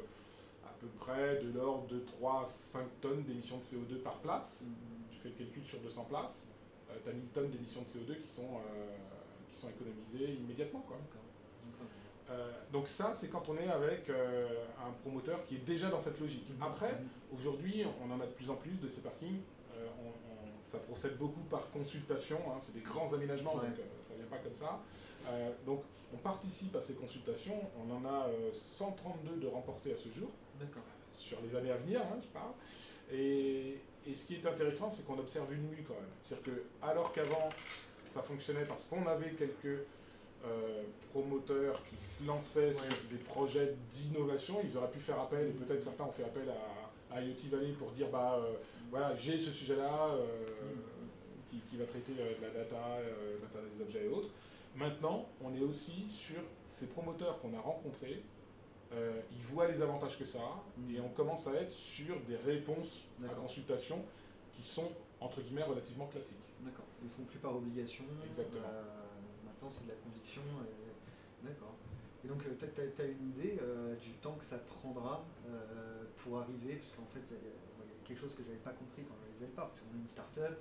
[0.64, 4.62] à peu près de l'ordre de 3 à 5 tonnes d'émissions de CO2 par place.
[4.66, 4.74] Mhm.
[5.10, 6.46] Tu fais le calcul sur 200 places,
[7.04, 8.96] tu as 1000 tonnes d'émissions de CO2 qui sont, euh,
[9.52, 10.80] qui sont économisées immédiatement.
[10.86, 10.96] Quoi.
[12.30, 14.48] Euh, donc ça, c'est quand on est avec euh,
[14.86, 16.46] un promoteur qui est déjà dans cette logique.
[16.60, 17.08] Après, Mhm.
[17.36, 19.40] Aujourd'hui, on en a de plus en plus de ces parkings.
[19.76, 22.38] Euh, on- on- ça procède beaucoup par consultation.
[22.48, 22.58] hein.
[22.60, 23.68] C'est des grands aménagements, Ouais.
[23.68, 24.80] donc ça vient pas comme ça.
[25.64, 27.60] Donc, on participe à ces consultations.
[27.78, 30.82] On en a euh, 132 de remportés à ce jour, D'accord.
[31.10, 32.50] sur les années à venir, hein, je parle.
[33.12, 36.10] Et, et ce qui est intéressant, c'est qu'on observe une mue quand même.
[36.20, 37.50] C'est-à-dire que, alors qu'avant,
[38.04, 39.84] ça fonctionnait parce qu'on avait quelques
[40.44, 40.82] euh,
[41.12, 45.82] promoteurs qui se lançaient sur des projets d'innovation, ils auraient pu faire appel, et peut-être
[45.82, 46.48] certains ont fait appel
[47.10, 48.54] à, à IoT Valley pour dire bah euh,
[48.90, 50.26] voilà, j'ai ce sujet-là euh,
[51.50, 52.98] qui, qui va traiter de la data,
[53.76, 54.30] des objets et autres.
[54.76, 58.22] Maintenant, on est aussi sur ces promoteurs qu'on a rencontrés.
[58.92, 60.94] ils voient les avantages que ça a Mhm.
[60.96, 64.04] et on commence à être sur des réponses à consultation
[64.52, 66.36] qui sont entre guillemets relativement classiques.
[66.60, 66.84] D'accord.
[67.02, 68.04] Ils ne font plus par obligation.
[68.24, 68.62] Exactement.
[68.66, 68.99] Euh,
[69.68, 70.42] c'est de la conviction.
[70.62, 71.74] et- D'accord.
[72.22, 76.76] Et donc, tu as, une idée euh, du temps que ça prendra euh, pour arriver
[76.76, 79.24] Parce qu'en fait, il y, a- quelque chose que je n'avais pas compris quand on
[79.24, 80.58] les qu'on est une start-up,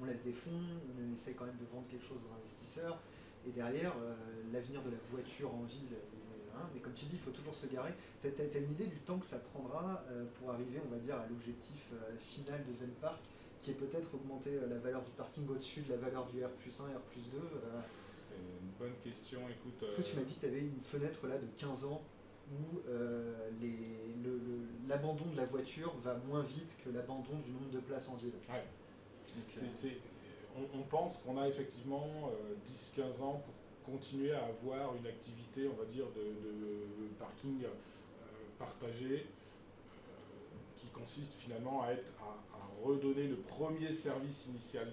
[0.00, 0.62] on lève des fonds,
[0.94, 3.00] on essaie quand même de vendre quelque chose aux investisseurs.
[3.46, 4.14] Et derrière, euh,
[4.52, 5.96] l'avenir de la voiture en ville,
[6.54, 7.94] hein, mais comme tu dis, il faut toujours se garer.
[8.20, 11.16] Tu as, une idée du temps que ça prendra euh, pour arriver, on va dire,
[11.16, 13.18] à l'objectif euh, final de Zen Park
[13.62, 16.48] qui est peut-être augmenter euh, la valeur du parking au-dessus de la valeur du R
[16.48, 17.38] plus 1, R plus 2.
[18.62, 19.40] Une bonne question.
[19.48, 22.02] Écoute, tu euh, m'as dit que tu avais une fenêtre là de 15 ans
[22.52, 27.52] où euh, les- le- le- l'abandon de la voiture va moins vite que l'abandon du
[27.52, 28.32] nombre de places en ville.
[28.48, 28.64] Ouais.
[29.36, 29.90] Donc, C'est- euh,
[30.74, 35.68] on, on pense qu'on a effectivement euh, 10-15 ans pour continuer à avoir une activité,
[35.68, 37.62] on va dire, de, de parking
[38.58, 39.26] partagé,
[40.76, 44.92] qui consiste finalement à, être, à, à redonner le premier service initial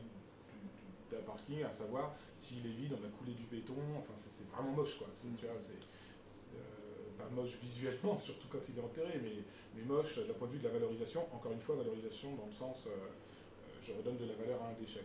[1.09, 4.71] d'un parking, à savoir s'il est vide, on a coulé du béton, enfin c'est vraiment
[4.71, 5.07] moche quoi.
[5.13, 5.73] C'est- tu vois, c'est-
[6.21, 9.43] c'est, euh, pas moche visuellement, surtout quand il est enterré, mais,
[9.75, 11.25] mais moche d'un point de vue de la valorisation.
[11.33, 14.67] Encore une fois, valorisation dans le sens, euh, euh, je redonne de la valeur à
[14.69, 15.01] un déchet.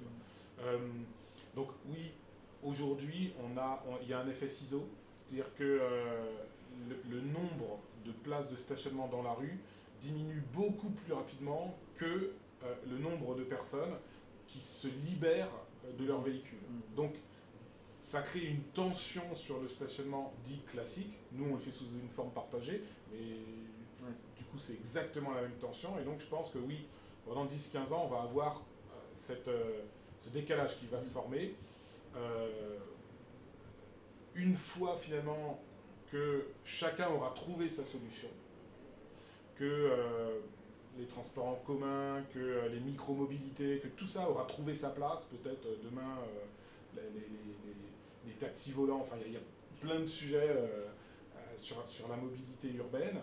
[0.60, 0.78] Euh,
[1.54, 2.12] donc oui,
[2.62, 4.88] aujourd'hui, on a, il y a un effet ciseau,
[5.18, 6.24] c'est-à-dire que euh,
[6.88, 9.58] le, le nombre de places de stationnement dans la rue
[10.00, 12.32] diminue beaucoup plus rapidement que
[12.64, 13.94] euh, le nombre de personnes
[14.48, 16.58] qui se libèrent euh, de leur véhicule.
[16.68, 16.94] Mm.
[16.96, 17.14] Donc
[17.98, 21.14] ça crée une tension sur le stationnement dit classique.
[21.32, 23.18] Nous, on le fait sous une forme partagée, mais
[24.02, 24.08] Ouais.
[24.36, 25.96] du coup, c'est exactement la même tension.
[26.00, 26.88] Et donc, je pense que oui,
[27.24, 29.82] pendant 10-15 ans, on va avoir euh, cette, euh,
[30.18, 31.54] ce décalage qui va se former.
[32.16, 32.78] Euh,
[34.34, 35.62] une fois finalement
[36.10, 38.28] que chacun aura trouvé sa solution,
[39.54, 40.40] que euh,
[40.98, 45.24] les transports en commun, que euh, les micromobilités, que tout ça aura trouvé sa place,
[45.24, 46.44] peut-être euh, demain euh,
[46.96, 49.40] les, les- les- les taxis volants, enfin il y, a- il y a
[49.80, 50.54] plein de sujets
[51.56, 53.18] sur, sur la mobilité urbaine.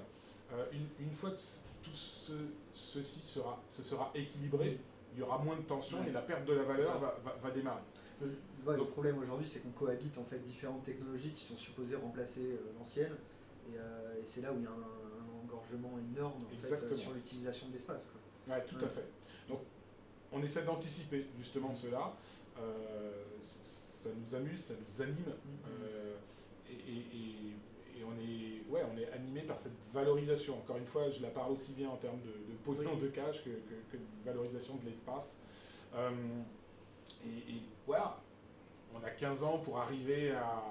[0.73, 1.37] Une, une, fois que
[1.83, 2.33] tout ce,
[2.73, 4.77] ceci sera, se sera équilibré,
[5.13, 7.81] il y aura moins de tension et la perte de la valeur va, va, démarrer.
[8.21, 13.15] Le, problème aujourd'hui, c'est qu'on cohabite en fait différentes technologies qui sont supposées remplacer l'ancienne.
[13.69, 13.77] Et,
[14.25, 14.98] c'est là où il y a un,
[15.59, 18.05] engorgement énorme en fait, sur l'utilisation de l'espace.
[18.47, 19.05] Oui, tout à fait.
[19.47, 19.59] Donc,
[20.31, 22.13] on essaie d'anticiper justement cela.
[22.59, 25.15] Euh, ça nous amuse, ça nous anime.
[25.15, 25.71] Mm-hmm.
[25.71, 26.15] Euh,
[26.69, 30.57] et, on est, ouais, on est animé par cette valorisation.
[30.57, 33.43] Encore une fois, je la parle aussi bien en termes de, de pognon de cash
[33.43, 35.37] que, que, de valorisation de l'espace.
[35.93, 36.09] Euh,
[37.25, 38.17] et, voilà,
[38.95, 40.63] on a 15 ans pour arriver à,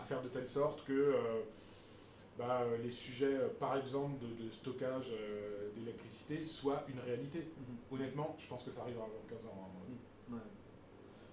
[0.00, 1.14] à faire de telle sorte que
[2.38, 7.40] bah, euh, les sujets, euh, par exemple, de, stockage euh, d'électricité soient une réalité.
[7.40, 7.76] Mhm.
[7.90, 9.70] Honnêtement, je pense que ça arrivera avant 15 ans.
[9.74, 9.92] Hein.
[10.28, 10.38] Mhm.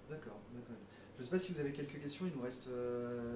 [0.10, 0.76] D'accord, d'accord.
[1.16, 2.68] Je ne sais pas si vous avez quelques questions, il nous reste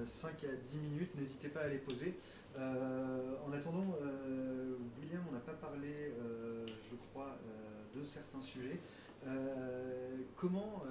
[0.04, 2.14] 5 à 10 minutes, n'hésitez pas à les poser.
[2.56, 3.96] en attendant,
[5.00, 6.12] William, on n'a pas parlé,
[6.68, 7.38] je crois,
[7.96, 8.78] de certains sujets.
[10.36, 10.84] comment,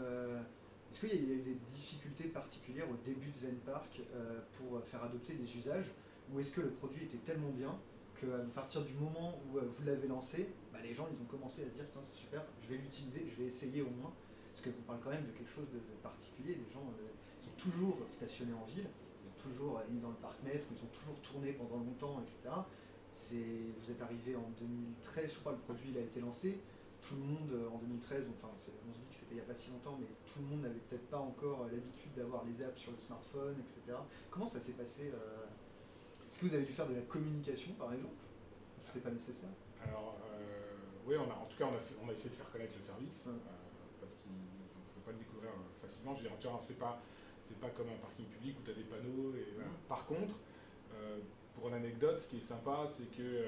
[0.92, 4.02] est-ce qu'il y a eu des difficultés particulières au début de Zen Park
[4.58, 5.92] pour faire adopter des usages
[6.32, 7.78] ou est-ce que le produit était tellement bien
[8.20, 11.64] qu'à partir du moment où euh, vous l'avez lancé, bah, les gens ils ont commencé
[11.64, 14.14] à se dire putain c'est super, je vais l'utiliser, je vais essayer au moins.
[14.52, 16.56] Parce qu'on parle quand même de quelque chose de, particulier.
[16.56, 17.08] Les gens euh,
[17.40, 20.92] sont toujours stationnés en ville, ils ont toujours euh, mis dans le parc-mètre, ils ont
[20.92, 22.56] toujours tourné pendant longtemps, etc.
[23.12, 26.60] Vous êtes arrivé en 2013, je crois, le produit il a été lancé.
[27.02, 29.56] Tout le monde en 2013, enfin on se dit que c'était il n'y a pas
[29.56, 32.92] si longtemps, mais tout le monde n'avait peut-être pas encore l'habitude d'avoir les apps sur
[32.92, 33.98] le smartphone, etc.
[34.30, 35.10] Comment ça s'est passé
[36.30, 38.14] est-ce que vous avez dû faire de la communication, par exemple?
[38.84, 39.50] C'était pas nécessaire?
[39.84, 40.78] Alors, euh,
[41.08, 42.84] oui, on a, en tout cas, on a, on a essayé de faire connaître le
[42.84, 43.34] service, euh,
[44.00, 46.14] parce qu'il ne faut pas le découvrir euh, facilement.
[46.16, 47.02] Je veux dire, c'est pas,
[47.60, 49.34] pas comme un parking public où tu as des panneaux.
[49.36, 49.58] Et,
[49.88, 50.36] Par contre,
[51.56, 53.46] pour l'anecdote, ce qui est sympa, c'est que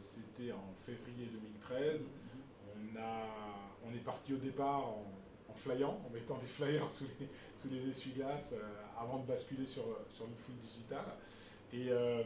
[0.00, 2.00] c'était en février 2013.
[2.00, 2.06] Mm-hmm.
[2.74, 3.28] On, a,
[3.84, 5.04] on est parti au départ en,
[5.50, 8.54] en flyant, en mettant des flyers sous les, sous les essuie-glaces
[8.98, 11.04] avant de basculer sur, sur une foule digitale.
[11.72, 12.22] Et, euh,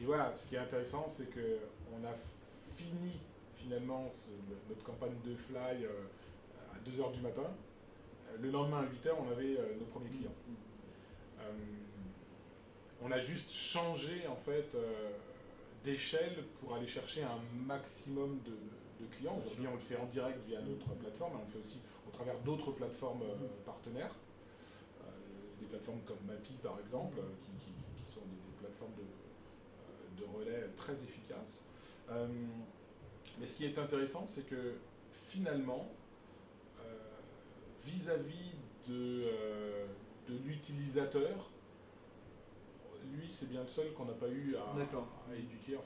[0.00, 2.14] et voilà, ce qui est intéressant, c'est qu'on a
[2.76, 3.20] fini
[3.56, 4.08] finalement
[4.68, 6.04] notre campagne de fly euh,
[6.72, 7.50] à 2h du matin.
[8.40, 10.34] Le lendemain à 8h, on avait euh, nos premiers clients.
[13.02, 14.76] on a juste changé en fait
[15.84, 18.52] d'échelle pour aller chercher un maximum de,
[19.16, 19.36] clients.
[19.36, 22.12] Aujourd'hui, on le fait en direct via notre plateforme, mais on le fait aussi au
[22.12, 23.24] travers d'autres plateformes
[23.66, 24.14] partenaires.
[25.58, 27.72] des plateformes comme Mappy par exemple, qui,
[28.96, 31.62] de, euh, de, relais très efficaces.
[32.10, 32.26] Euh,
[33.38, 34.74] mais ce qui est intéressant, c'est que
[35.28, 35.90] finalement,
[36.80, 36.82] euh,
[37.84, 38.52] vis-à-vis
[38.88, 39.30] de,
[40.28, 41.50] de l'utilisateur,
[43.14, 45.76] lui, c'est bien le seul qu'on n'a pas eu à, à éduquer.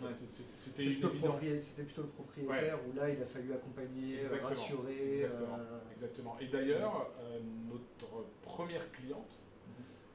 [0.56, 5.22] c'était plutôt, plutôt, le propriétaire où là, il a fallu accompagner, rassurer.
[5.22, 5.58] Exactement.
[5.92, 6.36] Exactement.
[6.40, 7.10] Et d'ailleurs,
[7.70, 9.38] notre première cliente,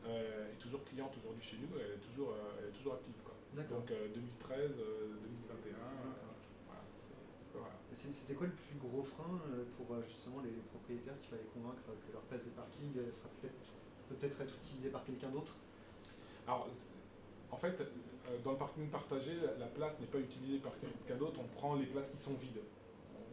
[0.10, 3.16] est toujours cliente aujourd'hui chez nous, elle est toujours, euh, elle est toujours active.
[3.24, 3.36] Quoi.
[3.70, 5.76] Donc 2013, euh, 2021,
[7.94, 9.40] C'était quoi le plus gros frein
[9.78, 13.54] pour justement les propriétaires qu'il fallait convaincre que leur place de parking sera peut-être
[14.10, 15.56] peut être être utilisée par quelqu'un d'autre?
[16.48, 16.68] Alors,
[17.52, 17.82] en fait,
[18.44, 21.86] dans le parking partagé, la place n'est pas utilisée par quelqu'un d'autre, on prend les
[21.86, 22.64] places qui sont vides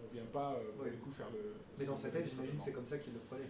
[0.09, 1.54] on vient pas euh, pour le coup faire le.
[1.78, 3.48] Mais dans sa tête, j'imagine c'est comme ça qu'il le prenait.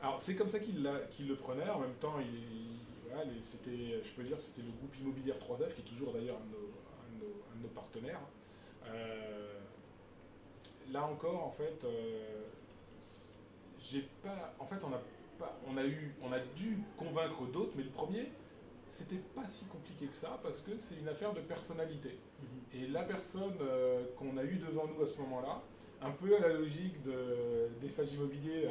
[0.00, 1.68] Alors c'est comme ça qu'il le prenait.
[1.68, 5.84] En même temps, il, c'était, je peux dire, c'était le groupe immobilier 3F qui est
[5.84, 7.18] toujours d'ailleurs un,
[7.56, 8.20] de nos partenaires.
[8.86, 9.58] Euh,
[10.92, 12.42] là encore, en fait, euh,
[13.78, 14.54] j'ai pas.
[14.58, 15.00] En fait, on a
[15.38, 18.30] pas, on a eu, on a dû convaincre d'autres, mais le premier,
[18.86, 22.18] c'était pas si compliqué que ça parce que c'est une affaire de personnalité.
[22.40, 22.80] Mhm.
[22.80, 23.54] Et la personne
[24.16, 25.62] qu'on a eu devant nous à ce moment-là,
[26.02, 28.68] un peu à la logique de, des immobiliers.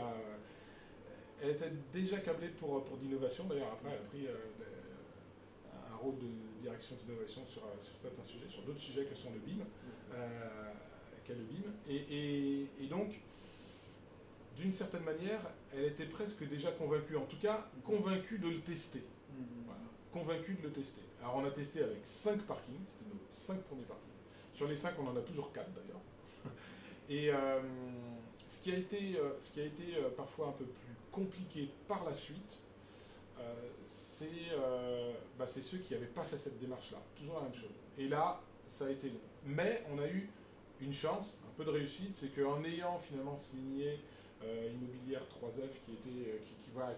[1.42, 3.46] elle était déjà câblée pour, pour d'innovation.
[3.46, 6.28] D'ailleurs, après, elle a pris euh, un rôle de
[6.62, 9.64] direction d'innovation sur, euh, sur certains sujets, sur d'autres sujets que sont le BIM,
[10.14, 10.74] euh,
[11.26, 11.72] qu'est le BIM.
[11.88, 13.20] Et, et, donc,
[14.56, 15.42] d'une certaine manière,
[15.74, 19.00] elle était presque déjà convaincue, en tout cas convaincue de le tester.
[19.00, 20.12] Mm-hmm.
[20.12, 21.02] Convaincue de le tester.
[21.22, 24.06] Alors, on a testé avec 5 parkings, c'était nos 5 premiers parkings.
[24.54, 26.02] Sur les 5, on en a toujours 4 d'ailleurs.
[27.10, 27.60] Et euh,
[28.46, 31.70] ce qui a été, euh, ce qui a été euh, parfois un peu plus compliqué
[31.88, 32.60] par la suite,
[33.86, 34.28] c'est
[35.38, 36.98] bah, ceux qui n'avaient pas fait cette démarche-là.
[37.16, 37.72] Toujours la même chose.
[37.98, 39.20] Et là, ça a été long.
[39.46, 40.30] Mais on a eu
[40.82, 44.02] une chance, un peu de réussite, c'est qu'en ayant finalement signé
[44.44, 46.54] immobilière 3F qui, était, qui,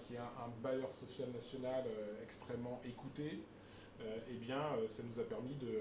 [0.08, 1.86] qui, est un, bailleur social national
[2.24, 3.40] extrêmement écouté,
[4.02, 5.80] eh bien, ça nous a permis de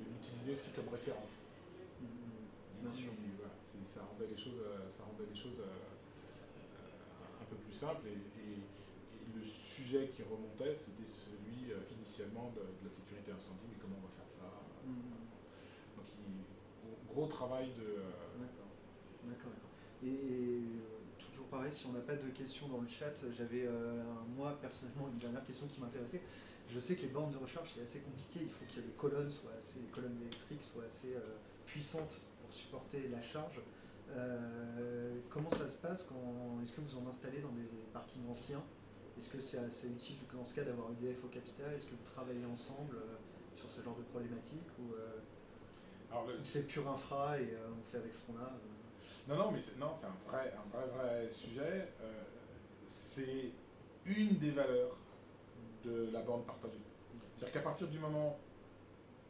[0.00, 1.44] l'utiliser aussi comme référence.
[2.80, 3.12] Bien sûr.
[3.38, 3.54] Voilà,
[3.84, 5.62] ça rendait les choses, ça rendait les choses
[7.40, 8.58] un peu plus simples et, et
[9.34, 13.96] le sujet qui remontait, c'était celui euh, initialement de, de, la sécurité incendie, mais comment
[13.98, 14.48] on va faire ça
[14.84, 15.96] mmh.
[15.96, 17.82] Donc, il, gros travail de.
[17.82, 18.38] Euh...
[18.38, 18.72] D'accord,
[19.24, 19.52] d'accord.
[20.02, 24.02] Et, et toujours pareil, si on n'a pas de questions dans le chat, j'avais euh,
[24.36, 26.22] moi personnellement une dernière question qui m'intéressait.
[26.68, 29.30] Je sais que les bornes de recharge c'est assez compliqué, il faut que les colonnes
[29.30, 32.20] soient assez, les colonnes électriques soient assez euh, puissantes
[32.50, 33.60] pour supporter la charge.
[34.10, 36.08] Euh, comment ça se passe
[36.62, 38.62] est-ce que vous en installez dans des parkings anciens?
[39.16, 41.72] Est-ce que c'est assez utile dans ce cas d'avoir UDF au capital?
[41.74, 43.16] Est-ce que vous travaillez ensemble euh,
[43.54, 48.14] sur ce genre de problématique ou euh, c'est pur infra et euh, on fait avec
[48.14, 48.52] ce qu'on a
[49.28, 51.88] Non, non, mais c'est, un vrai, un vrai, vrai sujet.
[52.86, 53.52] C'est
[54.06, 54.96] une des valeurs
[55.84, 56.80] de la borne partagée.
[57.36, 58.36] C'est-à-dire qu'à partir du moment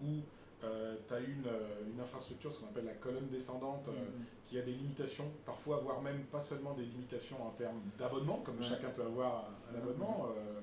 [0.02, 0.20] où
[0.62, 1.46] euh, tu as une,
[1.92, 4.24] une, infrastructure, ce qu'on appelle la colonne descendante, euh, mmh.
[4.46, 8.58] qui a des limitations, parfois voire même pas seulement des limitations en termes d'abonnement, comme
[8.58, 8.66] ouais.
[8.66, 10.60] chacun peut avoir un, un abonnement euh,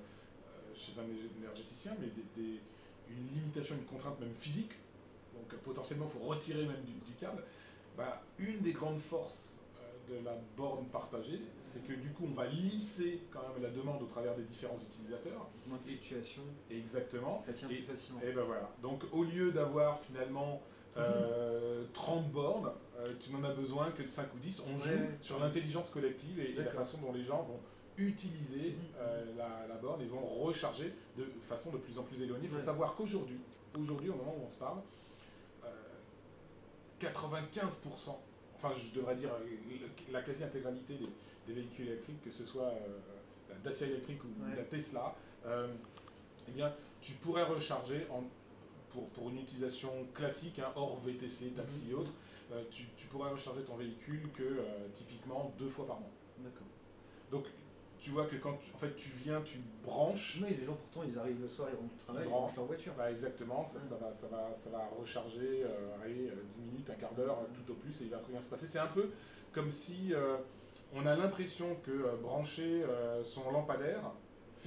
[0.76, 2.60] chez un énergéticien, mais des, des,
[3.10, 4.74] une limitation, une contrainte même physique,
[5.34, 7.44] donc potentiellement il faut retirer même du, du câble.
[7.98, 9.57] Bah, une des grandes forces
[10.10, 14.02] de la borne partagée, c'est que du coup on va lisser quand même la demande
[14.02, 15.48] au travers des différents utilisateurs.
[15.68, 16.44] Moins de fluctuations.
[16.72, 17.38] Exactement.
[17.38, 18.22] Ça tient et, plus facilement.
[18.22, 18.70] Et ben voilà.
[18.82, 20.62] Donc au lieu d'avoir finalement
[20.98, 24.90] euh, 30 bornes, euh, tu n'en as besoin que de 5 ou 10, on joue
[24.90, 25.18] ouais.
[25.22, 27.60] sur l'intelligence collective et, et, la façon dont les gens vont
[27.98, 32.46] utiliser euh, la, la, borne et vont recharger de façon de plus en plus éloignée.
[32.46, 32.62] Il faut ouais.
[32.62, 33.40] savoir qu'aujourd'hui,
[33.78, 34.80] aujourd'hui au moment où on se parle,
[37.00, 38.16] 95%
[38.58, 39.30] enfin je devrais dire
[40.12, 41.10] la quasi-intégralité des,
[41.48, 43.00] des, véhicules électriques, que ce soit euh,
[43.50, 44.56] la Dacia électrique ou ouais.
[44.56, 45.68] la Tesla, euh,
[46.48, 48.24] eh bien, tu pourrais recharger en,
[48.90, 51.92] pour, pour une utilisation classique, hein, hors VTC, taxi mmh.
[51.92, 52.14] et autres,
[52.52, 56.10] euh, tu, tu, pourrais recharger ton véhicule que euh, typiquement deux fois par mois.
[56.40, 56.68] D'accord.
[57.32, 57.46] Donc
[58.00, 60.40] tu vois que quand tu, en fait, tu viens, tu branches.
[60.42, 62.66] Oui, les gens pourtant ils arrivent le soir, ils rentrent du travail, ils, branchent leur
[62.66, 62.94] voiture.
[62.98, 66.96] Bah, exactement, ça, ça, va, ça, va, ça va recharger euh, allez, 10 minutes, un
[66.96, 68.68] quart d'heure, tout au plus, et il va très bien se passer.
[68.68, 69.10] C'est un peu
[69.52, 70.38] comme si euh,
[70.94, 74.12] on a l'impression que euh, brancher euh, son lampadaire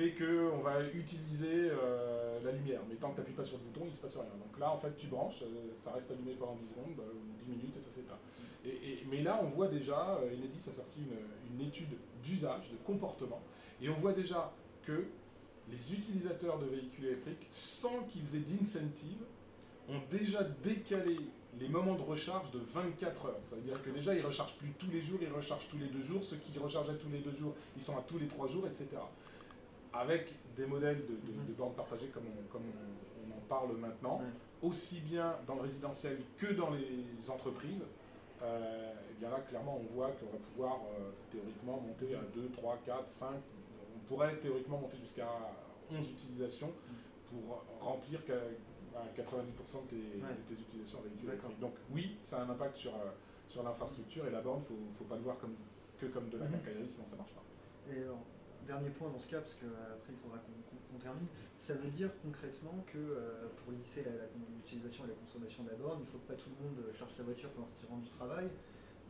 [0.01, 2.81] fait qu'on va utiliser euh, la lumière.
[2.89, 4.25] Mais tant que tu n'appuies pas sur le bouton, il ne se passe rien.
[4.25, 7.05] Donc là, en fait, tu branches, euh, ça reste allumé pendant 10 secondes, bah,
[7.45, 8.19] 10 minutes et ça s'éteint.
[8.65, 12.77] Et, mais là, on voit déjà, euh, Enedis a sorti une, une étude d'usage, de
[12.85, 13.41] comportement,
[13.83, 14.53] et on voit déjà
[14.85, 15.05] que
[15.71, 19.23] les utilisateurs de véhicules électriques, sans qu'ils aient d'incentive,
[19.89, 21.17] ont déjà décalé
[21.59, 23.41] les moments de recharge de 24 heures.
[23.49, 25.87] Ça veut dire que déjà, ils rechargent plus tous les jours, ils rechargent tous les
[25.89, 26.23] deux jours.
[26.23, 28.99] Ceux qui rechargeaient tous les deux jours, ils sont à tous les trois jours, etc
[29.93, 33.77] avec des modèles de, de, de bornes partagées comme on, comme on, on en parle
[33.77, 34.21] maintenant,
[34.63, 37.83] aussi bien dans le résidentiel que dans les entreprises,
[38.43, 42.51] euh, et bien là, clairement, on voit qu'on va pouvoir euh, théoriquement monter à 2,
[42.51, 43.29] 3, 4, 5,
[43.97, 45.29] on pourrait théoriquement monter jusqu'à
[45.91, 46.73] 11 utilisations
[47.29, 50.21] pour remplir 90% de tes, ouais.
[50.21, 51.31] de tes utilisations véhicules
[51.61, 53.11] Donc oui, ça a un impact sur, euh,
[53.47, 55.55] sur l'infrastructure et la borne, il ne faut, faut pas le voir comme,
[55.99, 57.43] que comme de la quincaillerie, sinon ça ne marche pas.
[57.93, 58.21] Et alors,
[58.67, 61.27] dernier point dans ce cas, parce qu'après euh, il faudra qu'on qu qu termine,
[61.59, 64.05] ça veut dire concrètement que euh, pour lisser
[64.57, 67.13] l'utilisation et la consommation de la borne, il faut que pas tout le monde charge
[67.13, 68.49] sa voiture quand il rentre du travail.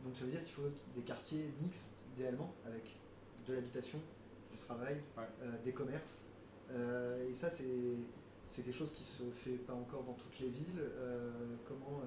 [0.03, 2.83] Donc ça veut dire qu'il faut des quartiers mixtes, idéalement, avec
[3.47, 3.99] de l'habitation,
[4.51, 5.23] du travail, ouais.
[5.43, 6.27] euh, des commerces.
[6.71, 10.79] Euh, et ça, c'est quelque chose qui se fait pas encore dans toutes les villes.
[10.79, 11.31] Euh,
[11.67, 12.01] comment,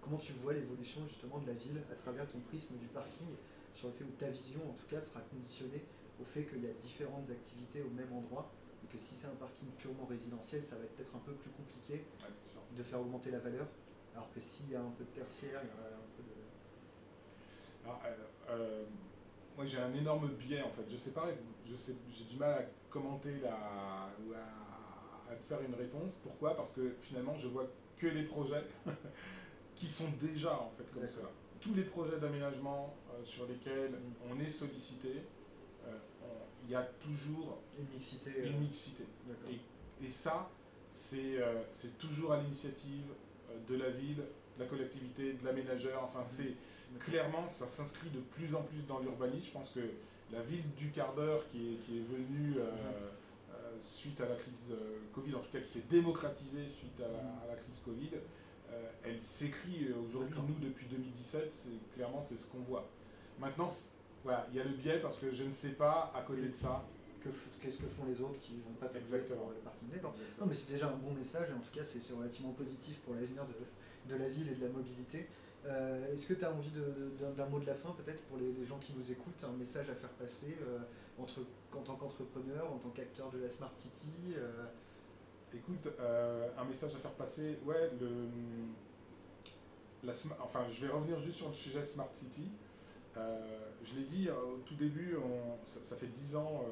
[0.00, 3.28] comment tu vois l'évolution justement de la ville à travers ton prisme du parking
[3.74, 5.84] sur le fait où ta vision en tout cas sera conditionnée
[6.20, 8.50] au fait qu'il y a différentes activités au même endroit
[8.84, 11.50] et que si c'est un parking purement résidentiel, ça va être peut-être un peu plus
[11.50, 13.66] compliqué ouais, de faire augmenter la valeur,
[14.14, 17.84] alors que s'il y a un peu de tertiaire, il y a un peu de...
[17.84, 18.14] Alors, euh,
[18.50, 18.84] euh,
[19.56, 21.28] moi j'ai un énorme biais en fait, je sais pas,
[21.68, 26.12] je sais, j'ai du mal à commenter la, ou à, à, te faire une réponse.
[26.22, 26.56] Pourquoi?
[26.56, 27.66] Parce que finalement je vois
[27.96, 28.64] que les projets
[29.74, 31.28] qui sont déjà en fait comme cela.
[31.60, 33.92] Tous les projets d'aménagement euh, sur lesquels
[34.30, 35.22] on est sollicité,
[36.70, 38.30] il y a toujours une mixité.
[38.44, 39.02] Une euh, mixité.
[39.50, 40.48] Et, et, ça,
[40.88, 41.64] c'est euh,
[41.98, 43.06] toujours à l'initiative
[43.68, 44.22] de la ville,
[44.56, 46.00] de la collectivité, de l'aménageur.
[46.04, 46.54] Enfin, c'est
[47.00, 49.46] clairement, ça s'inscrit de plus en plus dans l'urbanisme.
[49.46, 49.80] Je pense que
[50.30, 52.70] la ville du quart d'heure qui est, qui est venue euh,
[53.50, 54.72] euh, suite à la crise
[55.12, 58.10] Covid, en tout cas qui s'est démocratisée suite à la, à la crise Covid,
[58.72, 62.88] euh, elle s'écrit aujourd'hui, nous, depuis 2017, clairement, c'est ce qu'on voit.
[63.40, 63.68] Maintenant,
[64.22, 66.54] Voilà, il y a le biais parce que je ne sais pas à côté de
[66.54, 66.84] ça.
[67.60, 69.40] Qu'est-ce que font les autres qui ne vont pas Exactement.
[69.40, 70.14] pour le parking D'accord.
[70.40, 73.14] Non, mais c'est déjà un bon message et en tout cas, c'est relativement positif pour
[73.14, 75.28] l'avenir de, de, la ville et de la mobilité.
[75.66, 78.78] Euh, est-ce que tu as envie d'un mot de la fin peut-être pour les, gens
[78.78, 80.78] qui nous écoutent, un message à faire passer euh,
[81.18, 81.40] entre,
[81.76, 84.64] en tant qu'entrepreneur, en tant qu'acteur de la Smart City euh?
[85.52, 85.88] Écoute,
[86.56, 88.08] un message à faire passer, ouais, le,
[90.04, 90.12] la,
[90.44, 92.52] enfin je vais revenir juste sur le sujet Smart City.
[93.16, 95.16] Je l'ai dit au tout début,
[95.64, 96.64] ça, fait 10 ans,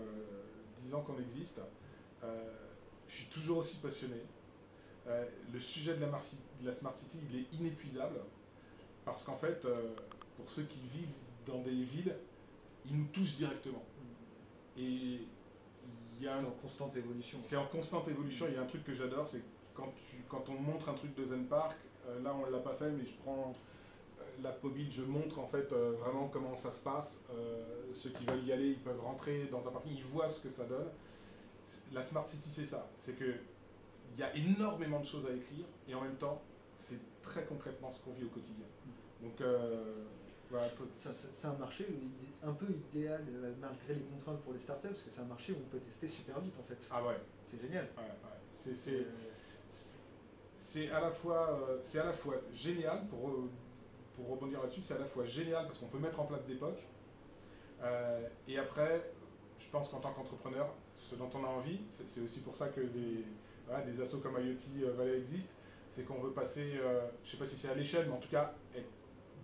[0.78, 1.60] 10 ans qu'on existe.
[2.22, 4.22] je suis toujours aussi passionné.
[5.06, 8.20] le sujet de la, de la Smart City, il est inépuisable.
[9.08, 9.94] Parce qu'en fait, euh,
[10.36, 11.14] pour ceux qui vivent
[11.46, 12.14] dans des villes,
[12.84, 13.82] ils nous touchent directement.
[14.76, 17.38] Et il y a C'est en constante évolution.
[17.40, 18.44] C'est en constante évolution.
[18.48, 19.94] Il y a un truc que j'adore, c'est quand,
[20.28, 21.74] quand on montre un truc de Zen Park,
[22.06, 23.52] euh, là on ne l'a pas fait, mais je prends euh,
[24.42, 27.20] la mobile, je montre en fait vraiment comment ça se passe.
[27.92, 30.48] ceux qui veulent y aller, ils peuvent rentrer dans un parking, ils voient ce que
[30.48, 30.88] ça donne.
[31.92, 32.88] La Smart City, c'est ça.
[32.94, 33.34] C'est que
[34.14, 36.42] il y a énormément de choses à écrire et en même temps,
[36.74, 38.66] c'est très concrètement ce qu'on vit au quotidien.
[39.22, 40.04] Donc, euh,
[40.50, 40.68] voilà.
[40.96, 41.86] C'est un marché
[42.42, 45.52] un peu idéal, euh, malgré les contraintes pour les startups, parce que c'est un marché
[45.52, 46.78] où on peut tester super vite en fait.
[46.90, 47.16] Ah ouais.
[47.50, 47.88] C'est génial.
[47.96, 49.04] Ouais, ouais.
[50.58, 53.30] C'est à, la fois, euh, à la fois génial, pour,
[54.18, 56.54] pour rebondir là-dessus, c'est à la fois génial parce qu'on peut mettre en place des
[56.54, 56.76] POC.
[58.48, 59.12] et après,
[59.58, 62.80] je pense qu'en tant qu'entrepreneur, ce dont on a envie, c'est aussi pour ça que
[62.80, 63.24] des,
[63.86, 65.54] des assos comme IoT Valley existent,
[65.90, 68.20] c'est qu'on veut passer, euh, je ne sais pas si c'est à l'échelle, mais en
[68.20, 68.54] tout cas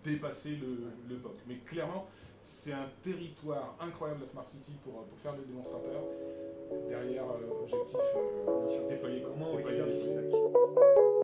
[0.03, 1.33] dépasser le, le POC.
[1.49, 2.07] Mais clairement,
[2.43, 6.03] c'est un territoire incroyable la Smart City pour, pour faire des démonstrateurs.
[6.89, 11.24] Derrière, euh, objectif, euh, déployer comment on